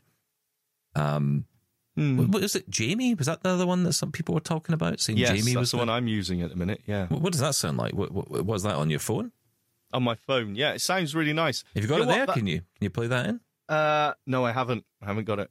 [0.94, 1.44] Um,
[1.96, 2.18] Hmm.
[2.18, 2.68] what, what is it?
[2.68, 3.14] Jamie?
[3.14, 5.00] Was that the other one that some people were talking about?
[5.00, 6.82] Saying Yes, Jamie was the one I'm using at the minute.
[6.86, 7.94] Yeah, What, what does that sound like?
[7.94, 9.32] What, what, what was that on your phone?
[9.92, 10.54] on my phone.
[10.56, 11.64] Yeah, it sounds really nice.
[11.74, 12.26] Have you got You it there?
[12.26, 13.40] that- Can you can you play that in?
[13.66, 14.84] Uh, no, I haven't.
[15.00, 15.50] I haven't got it.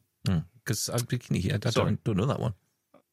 [0.63, 1.85] Because I, can you, I, I Sorry.
[1.85, 2.53] don't, don't know that one.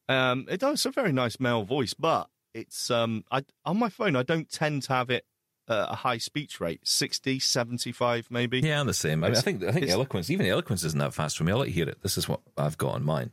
[0.09, 0.73] Um, it does.
[0.73, 4.15] It's a very nice male voice, but it's um, I on my phone.
[4.15, 5.25] I don't tend to have it
[5.67, 8.59] uh, a high speech rate, 60, 75 maybe.
[8.59, 9.23] Yeah, I'm the same.
[9.23, 11.51] I, mean, I think I think eloquence, even eloquence, isn't that fast for me.
[11.51, 12.01] I'll let you hear it.
[12.01, 13.31] This is what I've got on mine.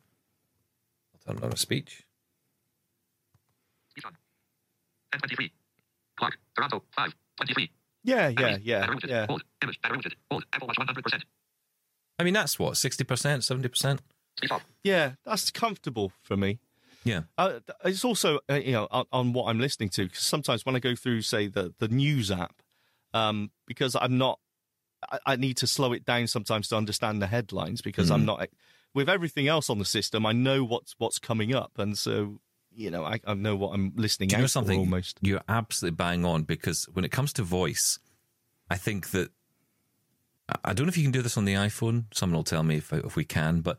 [1.14, 2.04] I'll turn on a speech.
[3.98, 4.14] Nissan.
[5.12, 5.52] 1023.
[6.16, 6.38] Clark.
[6.54, 6.82] Toronto.
[6.94, 7.14] 5.
[7.36, 7.70] 23.
[8.04, 9.10] yeah, yeah, yeah, Battery limited.
[9.10, 9.26] yeah.
[9.26, 9.42] Hold.
[9.62, 9.80] Image.
[9.82, 10.16] Battery limited.
[10.30, 10.44] Hold.
[10.52, 11.22] Apple Watch 100%.
[12.20, 14.02] I mean, that's what sixty percent, seventy percent.
[14.84, 16.58] Yeah, that's comfortable for me.
[17.04, 17.22] Yeah.
[17.38, 20.76] Uh, it's also uh, you know on, on what I'm listening to, because sometimes when
[20.76, 22.54] I go through, say the the news app,
[23.14, 24.38] um, because I'm not,
[25.10, 28.14] I, I need to slow it down sometimes to understand the headlines because Mm.
[28.14, 28.48] I'm not
[28.94, 30.26] with everything else on the system.
[30.26, 32.40] I know what's what's coming up, and so
[32.72, 34.78] you know I, I know what I'm listening Do you out know something?
[34.78, 35.18] almost.
[35.22, 37.98] You're absolutely bang on because when it comes to voice,
[38.68, 39.30] I think that
[40.64, 42.04] I- don't know if you can do this on the iPhone.
[42.14, 43.78] Someone will tell me if if we can, but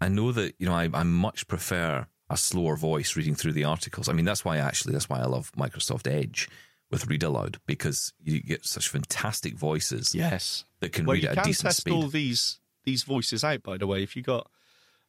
[0.00, 3.64] I know that you know I, I much prefer a slower voice reading through the
[3.64, 4.08] articles.
[4.08, 6.48] I mean, that's why actually that's why I love Microsoft Edge
[6.90, 10.64] with Read Aloud because you get such fantastic voices Yes.
[10.80, 11.92] that can well, read at a can decent test speed.
[11.94, 13.62] all these these voices out.
[13.62, 14.50] By the way, if you got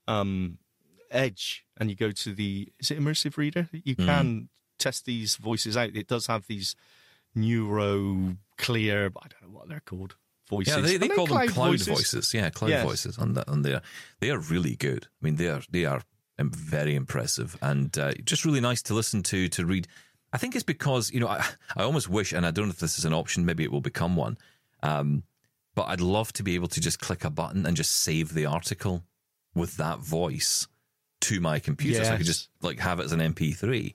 [0.08, 0.58] um,
[1.12, 4.06] Edge and you go to the is it immersive reader, you Mm.
[4.06, 5.96] can test these voices out.
[5.96, 6.76] It does have these
[7.34, 9.06] neuro clear.
[9.08, 10.16] I don't know what they're called.
[10.50, 10.76] Voices.
[10.76, 11.88] Yeah, they, they Are call them cloud voices?
[11.88, 12.34] voices.
[12.34, 12.84] Yeah, cloud Yes.
[12.86, 13.82] voices and that on there.
[14.20, 15.08] They are really good.
[15.22, 16.02] I mean, they are they are
[16.38, 19.88] um, very impressive and uh, just really nice to listen to to read.
[20.34, 21.44] I think it's because you know I,
[21.76, 23.46] I almost wish, and I don't know if this is an option.
[23.46, 24.38] Maybe it will become one.
[24.84, 25.24] Um,
[25.74, 28.46] but I'd love to be able to just click a button and just save the
[28.46, 29.04] article
[29.56, 30.68] with that voice
[31.22, 33.94] to my computer, so I could just like have it as an MP3.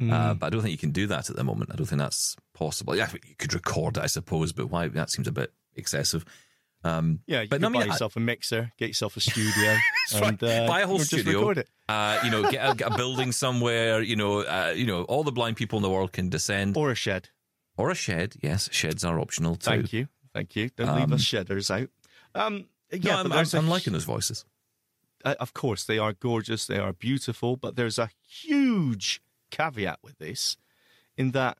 [0.00, 0.12] Mm.
[0.12, 1.70] Uh, but I don't think you can do that at the moment.
[1.72, 2.96] I don't think that's possible.
[2.96, 4.88] Yeah, you could record it, I suppose, but why?
[4.88, 6.24] That seems a bit excessive.
[6.84, 9.20] Um, Yeah, you but could I mean, buy I- yourself a mixer, get yourself a
[9.30, 9.76] studio,
[10.14, 10.42] and right.
[10.42, 11.54] uh, buy a whole or just studio.
[11.88, 14.00] Uh, you know, get a, a building somewhere.
[14.02, 16.90] You know, uh, you know, all the blind people in the world can descend, or,
[16.90, 17.28] a shed.
[17.76, 18.34] Or a shed.
[18.42, 19.70] Yes, sheds are optional too.
[19.70, 20.70] Thank you, thank you.
[20.70, 21.88] Don't leave Um, us shedders out.
[22.34, 24.44] Um, No, yeah, I'm, I'm, a I'm liking those voices.
[25.24, 30.18] uh, of course, they are gorgeous, they are beautiful, but there's a huge caveat with
[30.18, 30.56] this
[31.16, 31.58] in that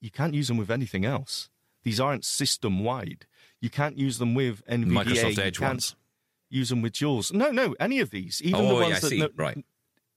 [0.00, 1.48] you can't use them with anything else.
[1.82, 3.26] These aren't system wide.
[3.62, 5.04] You can't use them with NVDA.
[5.04, 5.96] Microsoft Edge ones.
[6.50, 7.32] Use them with JAWS.
[7.32, 8.42] No, no, any of these.
[8.42, 9.26] Even Oh, the yeah, ones I that see.
[9.36, 9.64] Right.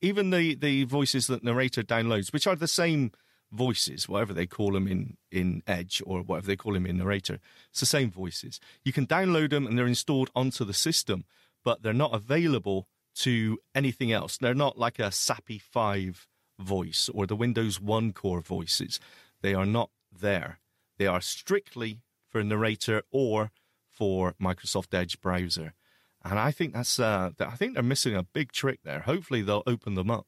[0.01, 3.11] even the the voices that narrator downloads, which are the same
[3.51, 7.39] voices, whatever they call them in in Edge or whatever they call them in narrator,
[7.69, 8.59] it's the same voices.
[8.83, 11.23] You can download them and they're installed onto the system,
[11.63, 12.87] but they're not available
[13.17, 14.37] to anything else.
[14.37, 16.27] They're not like a SAPI five
[16.59, 18.99] voice or the Windows One core voices.
[19.41, 20.59] They are not there.
[20.97, 22.01] They are strictly
[22.35, 23.49] for narrator or
[23.89, 25.73] for Microsoft Edge browser.
[26.21, 28.99] And I think that's uh, I think they're missing a big trick there.
[28.99, 30.27] Hopefully they'll open them up.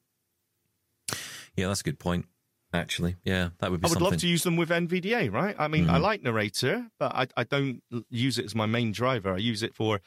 [1.54, 2.24] Yeah, that's a good point.
[2.72, 3.86] Actually, yeah, that would be.
[3.86, 4.10] I would something.
[4.12, 5.54] love to use them with NVDA, right?
[5.58, 9.34] I mean, I like narrator, but I, I don't use it as my main driver.
[9.34, 10.00] I use it for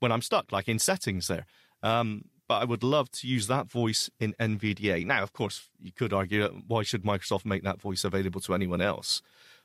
[0.00, 1.46] when I'm stuck, like in settings there.
[1.82, 5.06] Um, but I would love to use that voice in NVDA.
[5.06, 8.82] Now, of course, you could argue why should Microsoft make that voice available to anyone
[8.82, 9.22] else?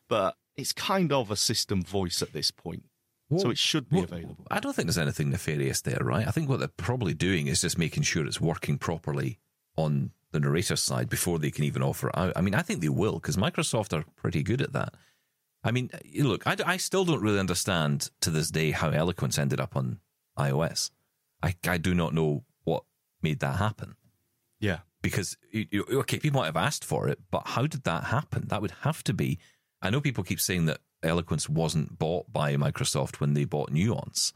[0.08, 2.84] But it's kind of a system voice at this point,
[3.38, 4.46] so it should be available.
[4.52, 6.28] I don't think there's anything nefarious there, right?
[6.28, 9.40] I think what they're probably doing is just making sure it's working properly
[9.78, 12.34] on the narrator side before they can even offer it out.
[12.36, 14.94] I mean, I think they will because Microsoft are pretty good at that.
[15.64, 19.38] I mean, eh, look, I, I still don't really understand to this day how Eloquence
[19.38, 20.00] ended up on
[20.38, 20.90] iOS.
[21.44, 22.84] I, I do not know what
[23.22, 23.96] made that happen
[24.60, 24.80] Yeah.
[25.02, 28.48] because you- you- okay, people might have asked for it, but how did that happen?
[28.48, 29.38] That would have to be.
[29.82, 34.34] I know people keep saying that Eloquence wasn't bought by Microsoft when they bought Nuance,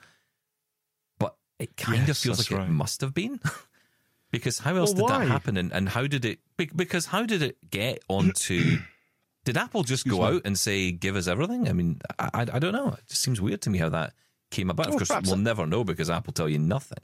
[1.19, 2.67] but it kind of feels like right.
[2.67, 3.39] it must have been.
[4.31, 6.39] because how else Well, did that happen, and, and how did it?
[6.57, 8.77] be- Because how did it get onto?
[9.45, 10.23] did Apple just go me.
[10.37, 11.67] out and say, "Give us everything"?
[11.69, 12.89] I mean, I, I, I don't know.
[12.89, 14.13] It just seems weird to me how that
[14.51, 14.87] came about.
[14.87, 16.97] Well, of course, we'll it- never know because Apple tell you nothing.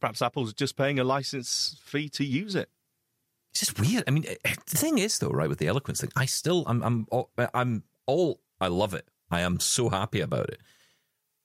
[0.00, 2.68] Perhaps Apple's just paying a license fee to use it.
[3.52, 4.04] It's just weird.
[4.06, 6.64] I mean, eh, eh, the thing is, though, right, with the eloquence thing, I still,
[6.66, 9.06] I'm, I'm, all, I'm all, I love it.
[9.30, 10.58] I am so happy about it,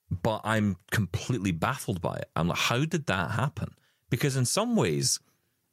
[0.09, 2.29] but I'm completely baffled by it.
[2.35, 3.73] I'm like, how did that happen?
[4.09, 5.19] Because in some ways,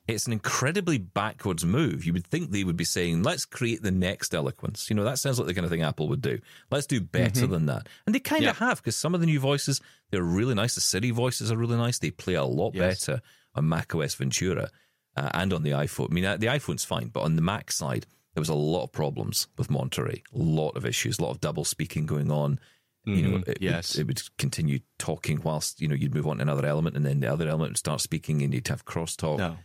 [0.07, 2.05] it's an incredibly backwards move.
[2.05, 4.91] You would think they would be saying, let's create the next eloquence.
[4.91, 6.41] You know, that sounds like the kind of thing Apple would do.
[6.71, 7.89] Let's do better than that.
[8.07, 9.81] And they kind of have, because some of the new voices,
[10.11, 10.75] they're really nice.
[10.75, 11.99] The Siri voices are really nice.
[12.01, 13.07] They play a lot Yes.
[13.07, 13.23] better
[13.55, 14.69] on macOS Ventura
[15.17, 16.11] uh, and on the iPhone.
[16.11, 18.85] I mean, uh, the iPhone's fine, but on the Mac side, there was a lot
[18.85, 22.59] of problems with Monterey, a lot of issues, a lot of double speaking going on.
[23.07, 23.95] You know, Mhm, it, yes.
[23.97, 27.05] it, it would continue talking whilst you know you'd move on to another element, and
[27.05, 29.39] then the other element would start speaking, and you'd have crosstalk.
[29.39, 29.57] No.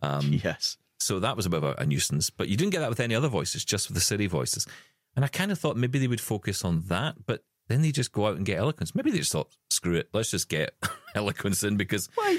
[0.00, 0.76] Um, yes.
[1.00, 3.14] so that was a bit of a nuisance, but you didn't get that with any
[3.16, 4.66] other voices, just with the Siri voices.
[5.16, 8.12] And I kind of thought maybe they would focus on that, but then they just
[8.12, 8.94] go out and get eloquence.
[8.94, 10.74] Maybe they just thought, screw it, let's just get
[11.16, 12.32] eloquence in because Well,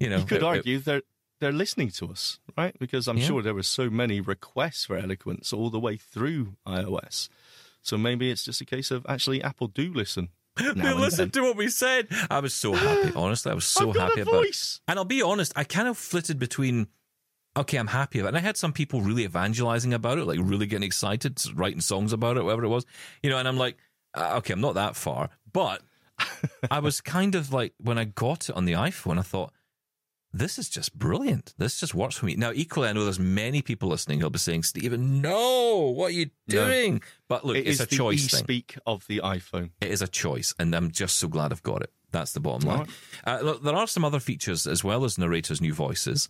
[0.00, 1.02] you know you could it- it- argue they're
[1.42, 2.74] they're listening to us, right?
[2.78, 3.26] Because I'm Yeah.
[3.26, 7.28] sure there were so many requests for eloquence all the way through iOS.
[7.82, 10.28] So maybe it's just a case of actually Apple do listen.
[10.56, 12.06] they listened to what we said.
[12.30, 13.10] I was so happy.
[13.16, 14.80] Honestly, I was so I've happy about it.
[14.86, 16.86] And I'll be honest, I kind of flitted between.
[17.56, 18.36] Okay, I'm happy about it.
[18.36, 22.12] And I had some people really evangelizing about it, like really getting excited, writing songs
[22.12, 22.86] about it, whatever it was.
[23.22, 23.76] You know, and I'm like,
[24.14, 25.28] uh, okay, I'm not that far.
[25.52, 25.82] But
[26.70, 29.52] I was kind of like, when I got it on the iPhone, I thought,
[30.32, 31.54] this is just brilliant.
[31.58, 32.34] This just works for me.
[32.36, 36.14] Now, equally, I know there's many people listening who'll be saying, Steven, no, what are
[36.14, 36.66] you No.
[36.66, 37.02] doing?
[37.28, 38.38] But look, It it's a choice thing.
[38.40, 39.70] e-speak of the iPhone.
[39.80, 41.90] It is a choice, and I'm just so glad I've got it.
[42.10, 42.88] That's the bottom line.
[43.26, 46.28] Uh, look, there are some other features as well as narrators' new voices.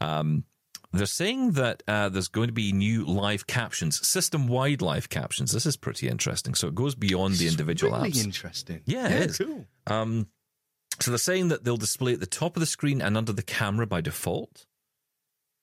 [0.00, 0.44] Um,
[0.92, 5.50] they're saying that uh, there's going to be new live captions, system-wide live captions.
[5.50, 6.54] This is pretty interesting.
[6.54, 8.24] So it goes beyond the individual really apps.
[8.24, 8.80] interesting.
[8.86, 9.38] Yeah, it is.
[9.38, 9.66] cool.
[9.88, 10.28] Um,
[11.00, 13.42] so they're saying that they'll display at the top of the screen and under the
[13.42, 14.66] camera by default.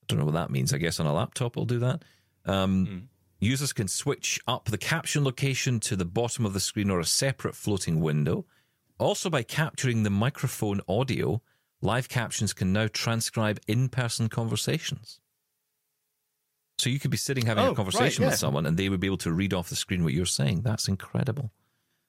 [0.04, 0.74] I don't know what that means.
[0.74, 2.04] I guess on a laptop it'll do that.
[2.46, 3.10] Um,
[3.40, 7.06] Users can switch up the caption location to the bottom of the screen or a
[7.06, 8.46] separate floating window.
[9.00, 11.42] Also, by capturing the microphone audio,
[11.82, 15.20] live captions can now transcribe in person conversations.
[16.78, 18.30] So you could be sitting having Oh, a right, conversation yeah.
[18.30, 20.62] with someone and they would be able to read off the screen what you're saying.
[20.62, 21.52] That's incredible.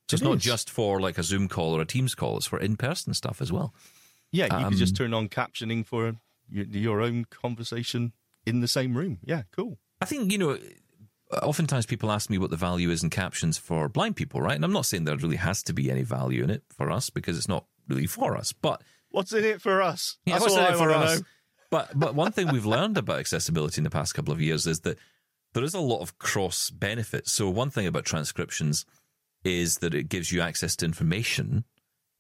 [0.09, 0.43] So it's It not is.
[0.43, 3.41] just for like a Zoom call or a Teams call, it's for in person stuff
[3.41, 3.75] as well.
[4.31, 6.15] Yeah, you could just Um, turn on captioning for
[6.51, 8.13] your, your own conversation
[8.47, 9.19] in the same room.
[9.25, 9.79] Yeah, cool.
[10.01, 10.59] I think, you know,
[11.43, 14.55] oftentimes people ask me what the value is in captions for blind people, right?
[14.57, 17.09] And I'm not saying there really has to be any value in it for us
[17.11, 18.53] because it's not really for us.
[18.53, 20.17] But What's in it for us?
[20.25, 21.21] Yeah, That's what's in I it for us?
[21.21, 21.27] know.
[21.71, 24.81] But but one thing we've learned about accessibility in the past couple of years is
[24.81, 24.99] that
[25.55, 27.33] there is a lot of cross benefits.
[27.33, 28.85] So one thing about transcriptions
[29.45, 31.65] is that it gives you access to information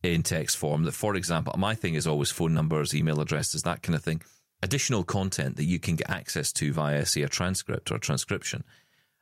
[0.02, 0.84] in text form.
[0.84, 4.22] That, for example, my thing is always phone numbers, email addresses, that kind of thing.
[4.62, 8.62] Additional content that you can get access to via, say, a transcript or a transcription,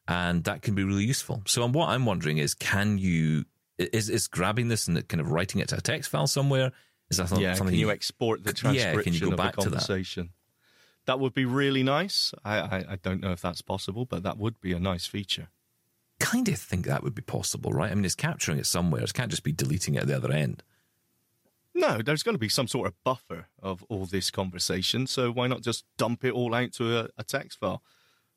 [0.06, 1.42] and that can be really useful.
[1.46, 3.46] So, what I'm wondering is, can you
[3.78, 6.72] is is grabbing this and kind of writing it to a text file somewhere?
[7.10, 9.56] Is that Yeah, something can you export the Yeah, can you transcription go of back
[9.56, 9.76] the to that?
[9.76, 10.30] conversation?
[11.06, 12.32] that would be really nice.
[12.44, 15.48] I, I, I don't know if that's possible, but that would be a nice feature.
[16.20, 17.90] Kind of think that would be possible, right?
[17.90, 19.02] I mean, it's capturing it somewhere.
[19.02, 20.62] It can't just be deleting it at the other end.
[21.74, 25.06] No, there's going to be some sort of buffer of all this conversation.
[25.06, 27.82] So why not just dump it all out to a, a text file?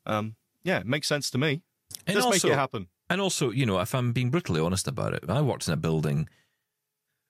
[0.06, 1.62] Um, yeah, it makes sense to me.
[2.06, 2.88] And Just also- make it happen.
[3.10, 5.76] And also, you know, if I'm being brutally honest about it, I worked in a
[5.76, 6.26] building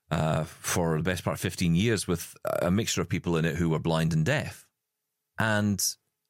[0.09, 3.57] uh, for the best part of 15 years with a mixture of people in it
[3.57, 4.67] who were blind and deaf.
[5.37, 5.85] And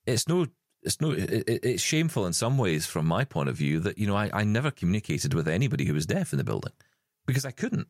[0.06, 0.46] it's no,
[0.84, 3.98] it's no, it, it- it's shameful in some ways from my point of view that,
[3.98, 6.72] you know, I, I never communicated with anybody who was deaf in the building
[7.26, 7.88] because I couldn't.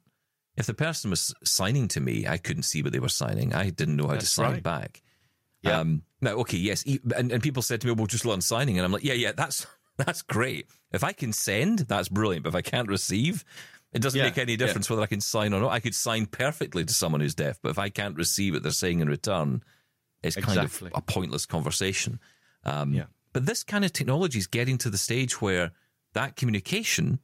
[0.57, 3.53] If the person was signing to me, I couldn't see what they were signing.
[3.55, 4.63] I didn't know how to sign right.
[4.63, 5.03] back.
[5.63, 5.81] Yeah.
[5.81, 6.85] Um, now, okay, yes,
[7.17, 9.33] and, and people said to me, "Well, just learn signing," and I'm like, "Yeah, yeah,
[9.33, 9.67] that's
[9.97, 10.67] that's great.
[10.93, 12.45] If I can send, that's brilliant.
[12.45, 13.45] But if I can't receive,
[13.93, 14.59] it doesn't Yeah, make any yeah.
[14.59, 15.73] difference whether I can sign or not.
[15.73, 18.73] I could sign perfectly to someone who's deaf, but if I can't receive what they're
[18.73, 19.63] saying in return,
[20.23, 20.91] it's kind Exactly.
[20.95, 22.21] of a pointless conversation.
[22.65, 23.07] Um, Yeah.
[23.33, 25.73] But this kind of technology is getting to the stage where
[26.13, 27.19] that communication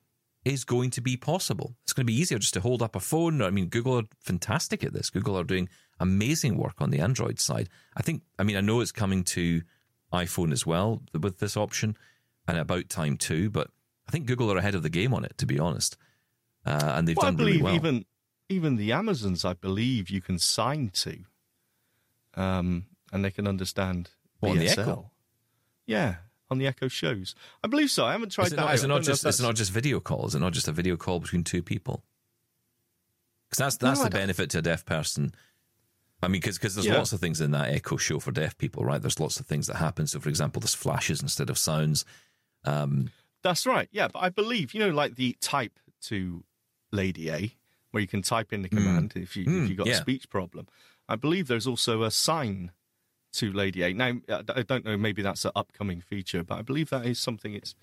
[0.44, 1.76] is going to be possible.
[1.84, 3.42] It's going to be easier just to hold up a phone.
[3.42, 5.10] I mean, Google are fantastic at this.
[5.10, 5.68] Google are doing
[6.00, 7.68] amazing work on the Android side.
[7.96, 9.62] I think, I mean, I know it's coming to
[10.12, 11.96] iPhone as well with this option
[12.48, 13.70] and about time too, but
[14.08, 15.96] I think Google are ahead of the game on it, to be honest.
[16.66, 17.74] Uh, and they've Well, I done really believe well.
[17.74, 18.04] even
[18.48, 21.20] even the Amazons, I believe you can sign to,
[22.34, 24.10] um, and they can understand
[24.40, 25.09] the BSL.
[25.86, 26.16] Yeah,
[26.50, 27.34] on the Echo shows.
[27.64, 28.04] I believe so.
[28.06, 28.56] I haven't tried is that.
[28.56, 28.74] not, out.
[28.74, 30.26] is it not just if is it that's- not just video call?
[30.26, 32.04] Is it not just a video call between two people?
[33.48, 35.34] Because that's that's No, the benefit to a deaf person.
[36.22, 36.98] I mean, because there's Yeah.
[36.98, 39.00] lots of things in that Echo show for deaf people, right?
[39.00, 40.06] There's lots of things that happen.
[40.06, 42.04] So, for example, there's flashes instead of sounds.
[42.64, 43.10] Um,
[43.42, 43.88] That's right.
[43.90, 46.44] Yeah, but I believe you know, like the type to
[46.92, 47.56] Lady A,
[47.90, 49.94] where you can type in the command if you Mm, if you got yeah.
[49.94, 50.68] a speech problem.
[51.08, 52.70] I believe there's also a sign
[53.32, 53.92] to Lady A.
[53.92, 54.96] Now I don't know.
[54.96, 57.74] Maybe that's an upcoming feature, but I believe that is something it's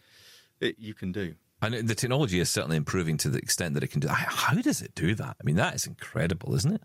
[0.59, 1.35] it, you can do.
[1.61, 4.07] and the technology is certainly improving to the extent that it can do.
[4.07, 5.37] How does it do that?
[5.39, 6.81] I mean, that is incredible, isn't it?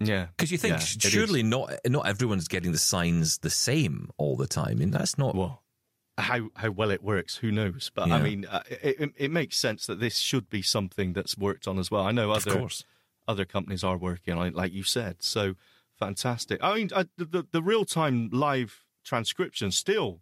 [0.00, 4.36] Yeah, Because you think Yeah, surely not not everyone's getting the signs the same all
[4.36, 4.72] the time.
[4.72, 5.34] I mean, that's not.
[5.34, 5.62] Well,
[6.18, 7.90] how how well it works, who knows?
[7.94, 11.36] But I mean, uh, it, it, it makes sense that this should be something that's
[11.38, 12.02] worked on as well.
[12.04, 12.68] I know other
[13.26, 15.22] other companies are working on it, like you said.
[15.22, 15.54] So
[15.98, 16.62] fantastic.
[16.62, 20.20] I mean, I, the, the, the real time live transcription still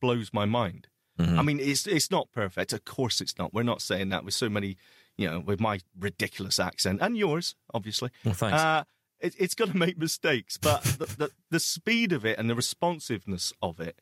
[0.00, 0.88] blows my mind.
[1.18, 1.38] Mm-hmm.
[1.38, 2.72] I mean, it's it's not perfect.
[2.72, 3.54] Of course, it's not.
[3.54, 4.76] We're not saying that with so many,
[5.16, 8.10] you know, with my ridiculous accent and yours, obviously.
[8.24, 8.60] Well, thanks.
[8.60, 8.84] Uh,
[9.20, 12.56] it, it's going to make mistakes, but the, the the speed of it and the
[12.56, 14.00] responsiveness of it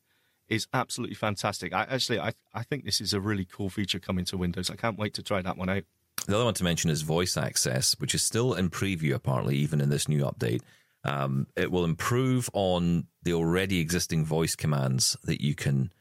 [0.48, 1.74] is absolutely fantastic.
[1.74, 4.70] I actually, I I think this is a really cool feature coming to Windows.
[4.70, 5.84] I can't wait to try that one out.
[6.26, 9.80] The other one to mention is voice access, which is still in preview, apparently, even
[9.80, 10.62] in this new update.
[11.04, 15.92] Um, it will improve on the already existing voice commands that you can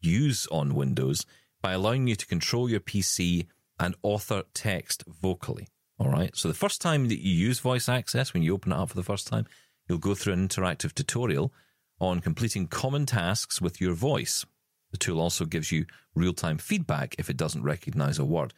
[0.00, 1.26] use on Windows
[1.62, 3.46] by allowing you to control your PC
[3.78, 5.68] and author text vocally.
[5.98, 6.34] All right.
[6.36, 8.96] So the first time that you use voice access, when you open it up for
[8.96, 9.46] the first time,
[9.88, 11.52] you'll go through an interactive tutorial
[12.00, 14.44] on completing common tasks with your voice.
[14.90, 18.52] The tool also gives you real time feedback if it doesn't recognize a word.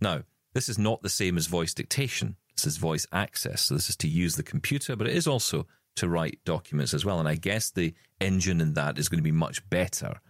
[0.00, 2.36] Now, this is not the same as voice dictation.
[2.56, 3.62] This is voice access.
[3.62, 7.04] So this is to use the computer, but it is also to write documents as
[7.04, 7.18] well.
[7.20, 10.20] And I guess the engine in that is going to be much better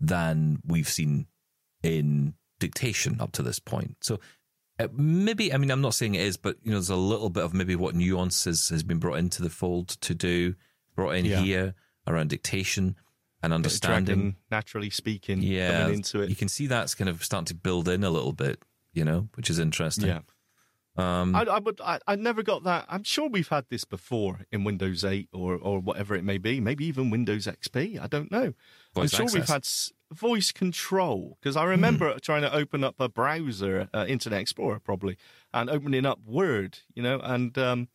[0.00, 1.26] than we've seen
[1.82, 3.96] in dictation up to this point.
[4.00, 4.20] So
[4.78, 7.30] uh, maybe, I mean, I'm not saying it is, but you know, there's a little
[7.30, 10.54] bit of maybe what Nuance's has been brought into the fold to do,
[10.96, 11.40] brought in Yeah.
[11.40, 11.74] here
[12.06, 12.96] around dictation
[13.42, 14.04] and understanding.
[14.16, 16.30] Dragon, naturally speaking, Yeah, into it.
[16.30, 19.28] you can see that's kind of starting to build in a little bit, you know,
[19.34, 20.06] which is interesting.
[20.06, 20.20] Yeah.
[20.96, 21.80] Um, I, I would.
[21.80, 22.86] I, I never got that.
[22.88, 26.60] I'm sure we've had this before in Windows 8 or or whatever it may be.
[26.60, 28.00] Maybe even Windows XP.
[28.00, 28.54] I don't know.
[28.96, 33.08] I'm sure we've had s- voice control because I remember trying to open up a
[33.08, 35.16] browser, uh, Internet Explorer, probably,
[35.52, 36.78] and opening up Word.
[36.94, 37.88] You know, and um,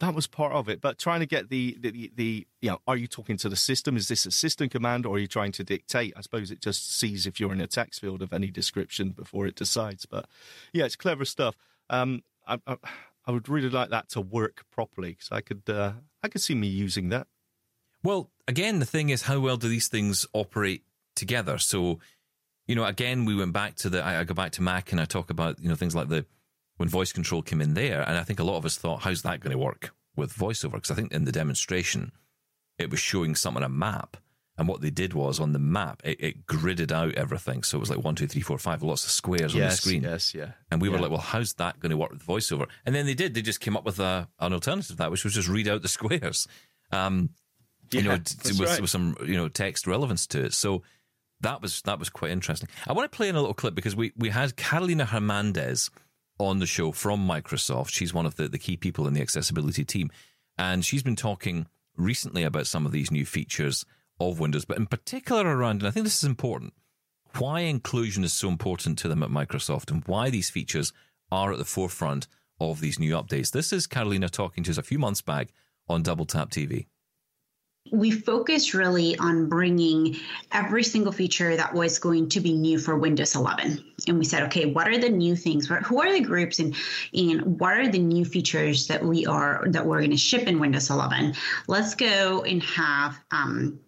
[0.00, 0.82] that was part of it.
[0.82, 3.56] But trying to get the the, the the you know, are you talking to the
[3.56, 3.96] system?
[3.96, 6.12] Is this a system command, or are you trying to dictate?
[6.14, 9.46] I suppose it just sees if you're in a text field of any description before
[9.46, 10.04] it decides.
[10.04, 10.26] But
[10.74, 11.56] yeah, it's clever stuff.
[11.90, 12.76] Um, I, I,
[13.26, 16.54] I would really like that to work properly because I could uh, I could see
[16.54, 17.26] me using that.
[18.02, 20.84] Well, again, the thing is, how well do these things operate
[21.16, 21.58] together?
[21.58, 21.98] So,
[22.68, 25.00] you know, again, we went back to the, I, I go back to Mac and
[25.00, 26.24] I talk about, you know, things like the,
[26.76, 28.02] when voice control came in there.
[28.02, 30.72] And I think a lot of us thought, how's that going to work with voiceover?
[30.72, 32.12] Because I think in the demonstration,
[32.78, 34.16] it was showing something a map.
[34.58, 37.62] And what they did was on the map, it, it gridded out everything.
[37.62, 40.02] So it was like one, two, three, four, five, lots of squares on the screen.
[40.02, 40.52] yes, yeah.
[40.70, 42.66] And we were like, well, how's that going to work with voiceover?
[42.86, 43.34] And then they did.
[43.34, 45.82] They just came up with a, an alternative to that, which was just read out
[45.82, 46.48] the squares.
[46.90, 47.30] Um,
[47.92, 48.80] you know, Yeah, t- with, right.
[48.80, 50.54] with some you know text relevance to it.
[50.54, 50.82] So
[51.42, 52.68] that was that was quite interesting.
[52.86, 55.90] I want to play in a little clip because we we had Carolina Hernandez
[56.38, 57.90] on the show from Microsoft.
[57.90, 60.10] She's one of the, the key people in the accessibility team,
[60.56, 63.84] and she's been talking recently about some of these new features
[64.20, 66.72] of Windows, but in particular around, and I think this is important,
[67.38, 70.92] why inclusion is so important to them at Microsoft and why these features
[71.30, 72.26] are at the forefront
[72.60, 73.50] of these new updates.
[73.50, 75.48] This is Carolina talking to us a few months back
[75.88, 76.86] on Double Tap TV.
[77.92, 80.16] we focused really on bringing
[80.50, 83.84] every single feature that was going to be new for Windows 11.
[84.08, 85.68] And we said, okay, what are the new things?
[85.68, 86.74] Who are the groups and,
[87.14, 90.58] and what are the new features that we are that we're going to ship in
[90.58, 91.34] Windows 11?
[91.68, 93.78] Let's go and have um,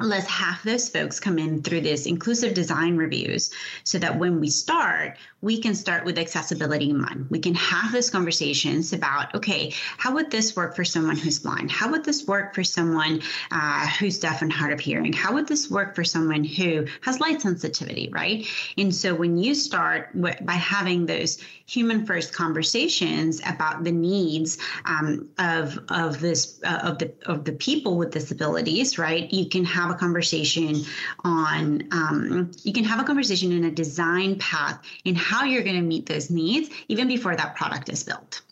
[0.00, 3.50] let's have those folks come in through this inclusive design reviews
[3.84, 7.26] so that when we start we can start with accessibility in mind.
[7.28, 11.70] We can have those conversations about okay how would this work for someone who's blind?
[11.70, 13.20] How would this work for someone
[13.50, 15.12] uh, who's deaf and hard of hearing?
[15.12, 18.46] How would this work for someone who has light sensitivity right?
[18.78, 25.28] And so when you start by having those human first conversations about the needs um,
[25.38, 29.83] of of this uh, of the of the people with disabilities right you can have
[29.90, 30.84] a conversation
[31.24, 35.76] on um, you can have a conversation in a design path in how you're going
[35.76, 38.42] to meet those needs even before that product is built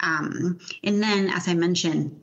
[0.00, 2.20] um, and then as i mentioned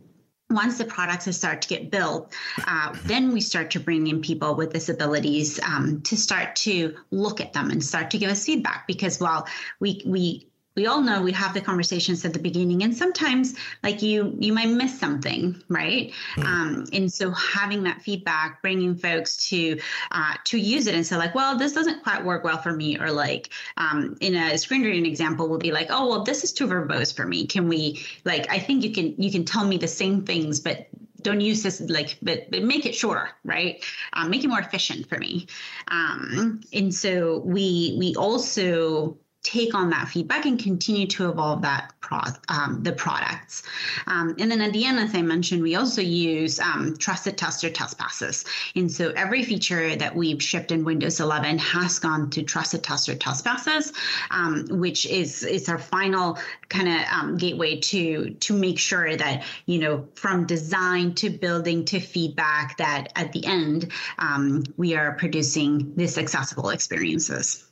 [0.54, 2.34] once the products start to get built,
[2.68, 7.42] uh, then we start to bring in people with disabilities um, to start to look
[7.42, 8.86] at them and start to give us feedback.
[8.88, 9.48] Because while
[9.80, 14.02] we we we all know we have the conversations at the beginning, and sometimes like
[14.02, 16.12] you you might miss something, right?
[16.38, 19.80] Um, and so having that feedback, bringing folks to
[20.12, 22.98] uh, to use it and say like, well, this doesn't quite work well for me,
[23.00, 26.52] or like um, in a screen reading example, we'll be like, oh, well, this is
[26.52, 27.46] too verbose for me.
[27.46, 28.50] Can we like?
[28.52, 30.88] I think you can you can tell me the same things, but
[31.22, 35.08] don't use this like but, but make it shorter right um, make it more efficient
[35.08, 35.48] for me
[35.88, 41.94] um, and so we we also take on that feedback and continue to evolve that
[42.00, 43.64] pro- um, the products.
[44.08, 47.70] Um, and then at the end as i mentioned we also use um, trusted tester
[47.70, 48.46] test passes.
[48.76, 53.16] And so every feature that we've shipped in windows 11 has gone to trusted tester
[53.16, 53.92] test passes
[54.32, 56.40] um, which is is our final
[56.70, 61.84] kind of um, gateway to to make sure that you know from design to building
[61.86, 67.66] to feedback that at the end um, we are producing this accessible experiences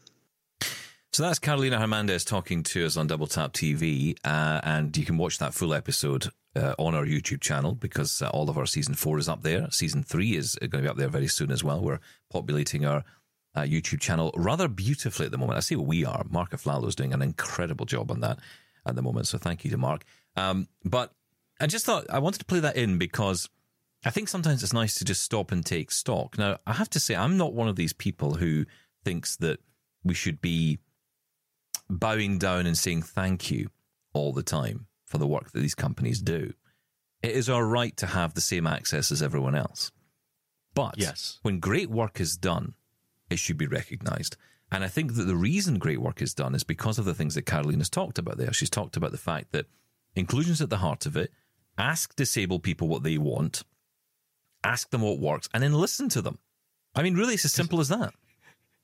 [1.13, 5.17] So that's Carolina Hernandez talking to us on Double Tap TV, uh, and you can
[5.17, 8.93] watch that full episode uh, on our YouTube channel because uh, all of our season
[8.93, 9.69] four is up there.
[9.71, 11.81] Season three is going to be up there very soon as well.
[11.81, 11.99] We're
[12.29, 13.03] populating our
[13.55, 15.57] uh, YouTube channel rather beautifully at the moment.
[15.57, 16.25] I say we are.
[16.29, 18.39] Mark Aflalo is doing an incredible job on that
[18.85, 20.05] at the moment, so thank you to Mark.
[20.37, 21.11] Um, but
[21.59, 23.49] I just thought I wanted to play that in because
[24.05, 26.37] I think sometimes it's nice to just stop and take stock.
[26.37, 28.65] Now, I have to say, I'm not one of these people who
[29.03, 29.59] thinks that
[30.05, 30.79] we should be
[31.99, 33.69] bowing down and saying thank you
[34.13, 36.53] all the time for the work that these companies do.
[37.21, 39.91] It is our right to have the same access as everyone else.
[40.73, 41.39] But Yes.
[41.41, 42.73] when great work is done,
[43.29, 44.37] it should be recognized.
[44.71, 47.35] And I think that the reason great work is done is because of the things
[47.35, 48.53] that Caroline has talked about there.
[48.53, 49.65] She's talked about the fact that
[50.15, 51.31] inclusion's at the heart of it.
[51.77, 53.63] Ask disabled people what they want,
[54.63, 56.39] ask them what works, and then listen to them.
[56.95, 58.13] I mean, really, it's as simple as that.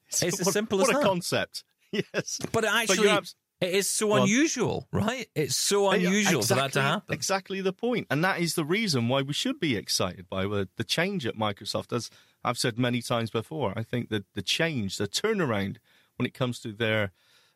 [0.10, 1.66] It's as what, simple what as a concept.
[2.14, 2.40] Yes.
[2.52, 5.28] But actually, abs- it is so Well- unusual, right?
[5.36, 7.14] It's so unusual for that to exactly- happen.
[7.14, 8.08] Exactly the point.
[8.10, 11.36] And that is the reason why we should be excited by the, the change at
[11.36, 11.92] Microsoft.
[11.94, 12.10] As
[12.44, 15.78] I've said many times before, I think that the change, the turnaround
[16.18, 17.12] when it comes to their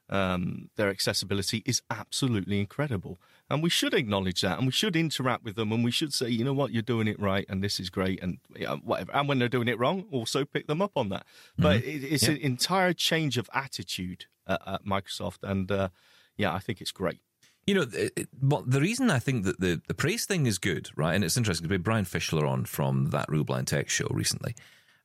[0.09, 3.17] um, their accessibility is absolutely incredible.
[3.52, 6.30] And we should acknowledge that and we should interact with them and we should say,
[6.30, 9.12] you know what, you're doing it right and this is great and yeah, whatever.
[9.14, 11.26] And when they're doing it wrong, also pick them up on that.
[11.58, 12.32] But it, it's Yeah.
[12.32, 15.39] an entire change of attitude at, at Microsoft.
[15.43, 15.89] And uh,
[16.38, 17.20] yeah, I think it's great.
[17.68, 20.58] You know, it, it- well, the reason I think that the, the praise thing is
[20.58, 21.14] good, right?
[21.14, 24.08] And it's interesting because we had Brian Fischler on from that Real Blind Tech show
[24.10, 24.56] recently.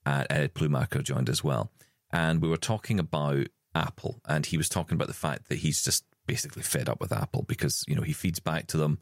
[0.07, 1.71] Uh, Ed Plumacher joined as well.
[2.13, 4.21] And we were talking about Apple.
[4.27, 7.43] And he was talking about the fact that he's just basically fed up with Apple
[7.47, 8.99] because, you know, he feeds back to them.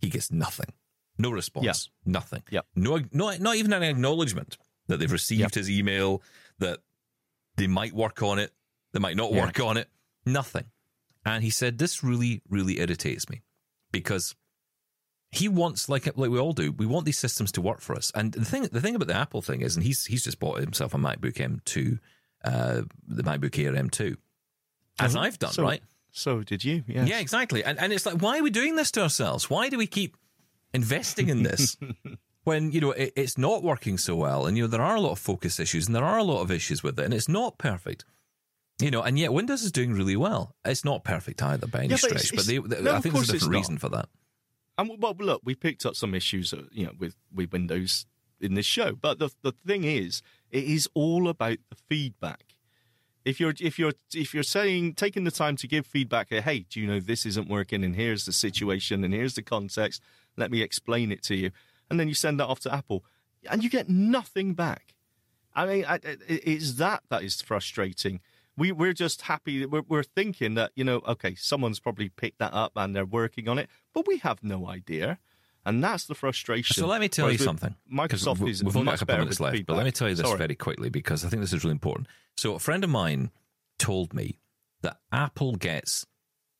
[0.00, 0.72] He gets nothing.
[1.18, 1.64] No response.
[1.66, 2.12] Yeah.
[2.12, 2.42] Nothing.
[2.50, 2.66] Yep.
[2.74, 4.56] No, no, not even an acknowledgement
[4.88, 5.54] that they've received Yep.
[5.54, 6.22] his email,
[6.58, 6.80] that
[7.56, 8.52] they might work on it,
[8.92, 9.44] they might not Yeah.
[9.44, 9.88] work on it.
[10.26, 10.64] Nothing.
[11.24, 13.42] And he said, This really, really irritates me
[13.92, 14.34] because
[15.30, 18.10] he wants, like like we all do, we want these systems to work for us.
[18.14, 20.60] And the thing the thing about the Apple thing is, and he's he's just bought
[20.60, 21.98] himself a MacBook M2,
[22.44, 24.16] uh, the MacBook Air M2,
[24.98, 25.82] as I've done, So- right?
[26.16, 26.84] So did you?
[26.86, 27.08] Yes.
[27.08, 27.64] Yeah, exactly.
[27.64, 29.50] And and it's like, why are we doing this to ourselves?
[29.50, 30.16] Why do we keep
[30.72, 31.76] investing in this?
[32.44, 35.00] when you know it, it's not working so well, and you know there are a
[35.00, 37.28] lot of focus issues, and there are a lot of issues with it, and it's
[37.28, 38.04] not perfect.
[38.80, 40.54] You know, and yet Windows is doing really well.
[40.64, 43.00] It's not perfect either by any Yeah, but stretch, it's- but they, they- no, I
[43.00, 44.08] think there's a different reason for that.
[44.78, 48.06] And well, look, we picked up some issues, uh, you know, with with Windows
[48.40, 48.94] in this show.
[48.94, 52.53] But the the thing is, it is all about the feedback.
[53.24, 56.66] If you're if you're if you're saying taking the time to give feedback, uh, hey,
[56.68, 60.02] do you know this isn't working, and here's the situation, and here's the context.
[60.36, 61.50] Let me explain it to you,
[61.88, 63.04] and then you send that off to Apple,
[63.50, 64.94] and you get nothing back.
[65.54, 65.84] I mean,
[66.28, 68.20] it's that that is frustrating.
[68.56, 69.64] We we're just happy.
[69.64, 73.48] We're we're thinking that you know, okay, someone's probably picked that up and they're working
[73.48, 75.18] on it, but we have no idea,
[75.66, 76.74] and that's the frustration.
[76.74, 77.74] So let me tell Whereas you something.
[77.92, 80.14] Microsoft we- is we've only got a couple minutes left, but let me tell you
[80.14, 80.38] this Sorry.
[80.38, 82.08] very quickly because I think this is really important.
[82.36, 83.30] So a friend of mine
[83.78, 84.38] told me
[84.82, 86.06] that Apple gets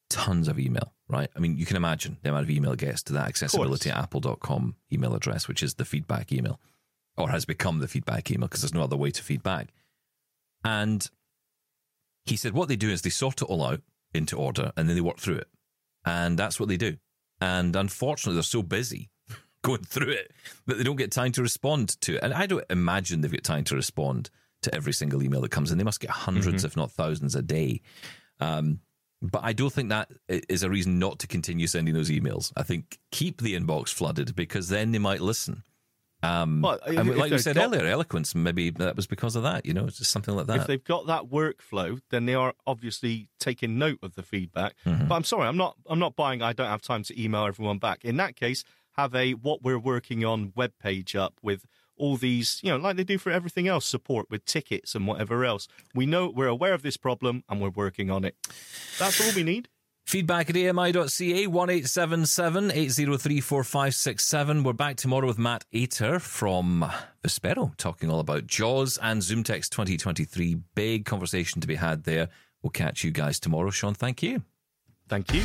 [0.09, 1.29] tons of email, right?
[1.37, 3.97] I mean, you can imagine the amount of email it gets to that accessibility at
[3.97, 6.61] apple.com email address, which is the feedback email,
[7.17, 9.69] or has become the feedback email because there's no other way to feedback.
[10.65, 11.09] And
[12.25, 13.83] he said what they do is they sort it all out
[14.15, 15.49] into order and then they work through it.
[16.07, 16.97] And that's what they do.
[17.41, 19.11] And unfortunately, they're so busy
[19.63, 20.33] going through it
[20.67, 22.23] that they don't get time to respond to it.
[22.23, 24.31] And I don't imagine they've got time to respond
[24.63, 25.79] to every single email that comes in.
[25.79, 27.83] They must get 100s if not thousands, a day.
[28.41, 28.81] Um,
[29.23, 32.53] but I don't think that is a reason not to continue sending those emails.
[32.57, 35.63] I think keep the inbox flooded because then they might listen.
[36.25, 38.35] Um, Well, and like we they've said got- earlier, eloquence.
[38.35, 39.67] Maybe that was because of that.
[39.67, 40.61] You know, it's just something like that.
[40.63, 44.75] If they've got that workflow, then they are obviously taking note of the feedback.
[44.87, 45.09] Mm-hmm.
[45.09, 45.77] But I'm sorry, I'm not.
[45.87, 46.43] I'm not buying.
[46.43, 48.05] I don't have time to email everyone back.
[48.05, 48.65] In that case,
[48.97, 51.67] have a what we're working on web page up with
[51.97, 55.45] all these, you know, like they do for everything else, support with tickets and whatever
[55.45, 55.69] else.
[55.95, 58.35] We know we're aware of this problem and we're working on it.
[58.99, 59.69] That's all we need.
[60.05, 64.63] Feedback at ami.ca, 1877 803 4567.
[64.63, 66.85] We're back tomorrow with Matt Ater from
[67.25, 70.57] Vispero, talking all about JAWS and ZoomText 2023.
[70.75, 72.29] Big conversation to be had there.
[72.63, 73.71] We'll catch you guys tomorrow.
[73.71, 74.43] Shaun, thank you.
[75.09, 75.43] Thank you.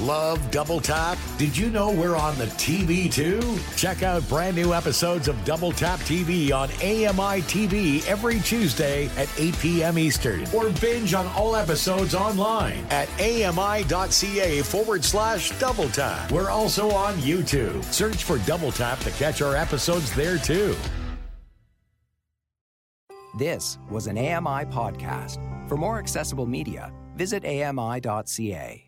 [0.00, 1.18] Love Double Tap?
[1.38, 3.58] Did you know we're on the TV too?
[3.76, 9.28] Check out brand new episodes of Double Tap TV on AMI TV every Tuesday at
[9.36, 9.98] 8 p.m.
[9.98, 10.44] Eastern.
[10.54, 16.30] Or binge on all episodes online at AMI.ca forward slash Double Tap.
[16.30, 17.82] We're also on YouTube.
[17.84, 20.76] Search for Double Tap to catch our episodes there too.
[23.36, 25.38] This was an AMI podcast.
[25.68, 28.87] For more accessible media, visit AMI.ca.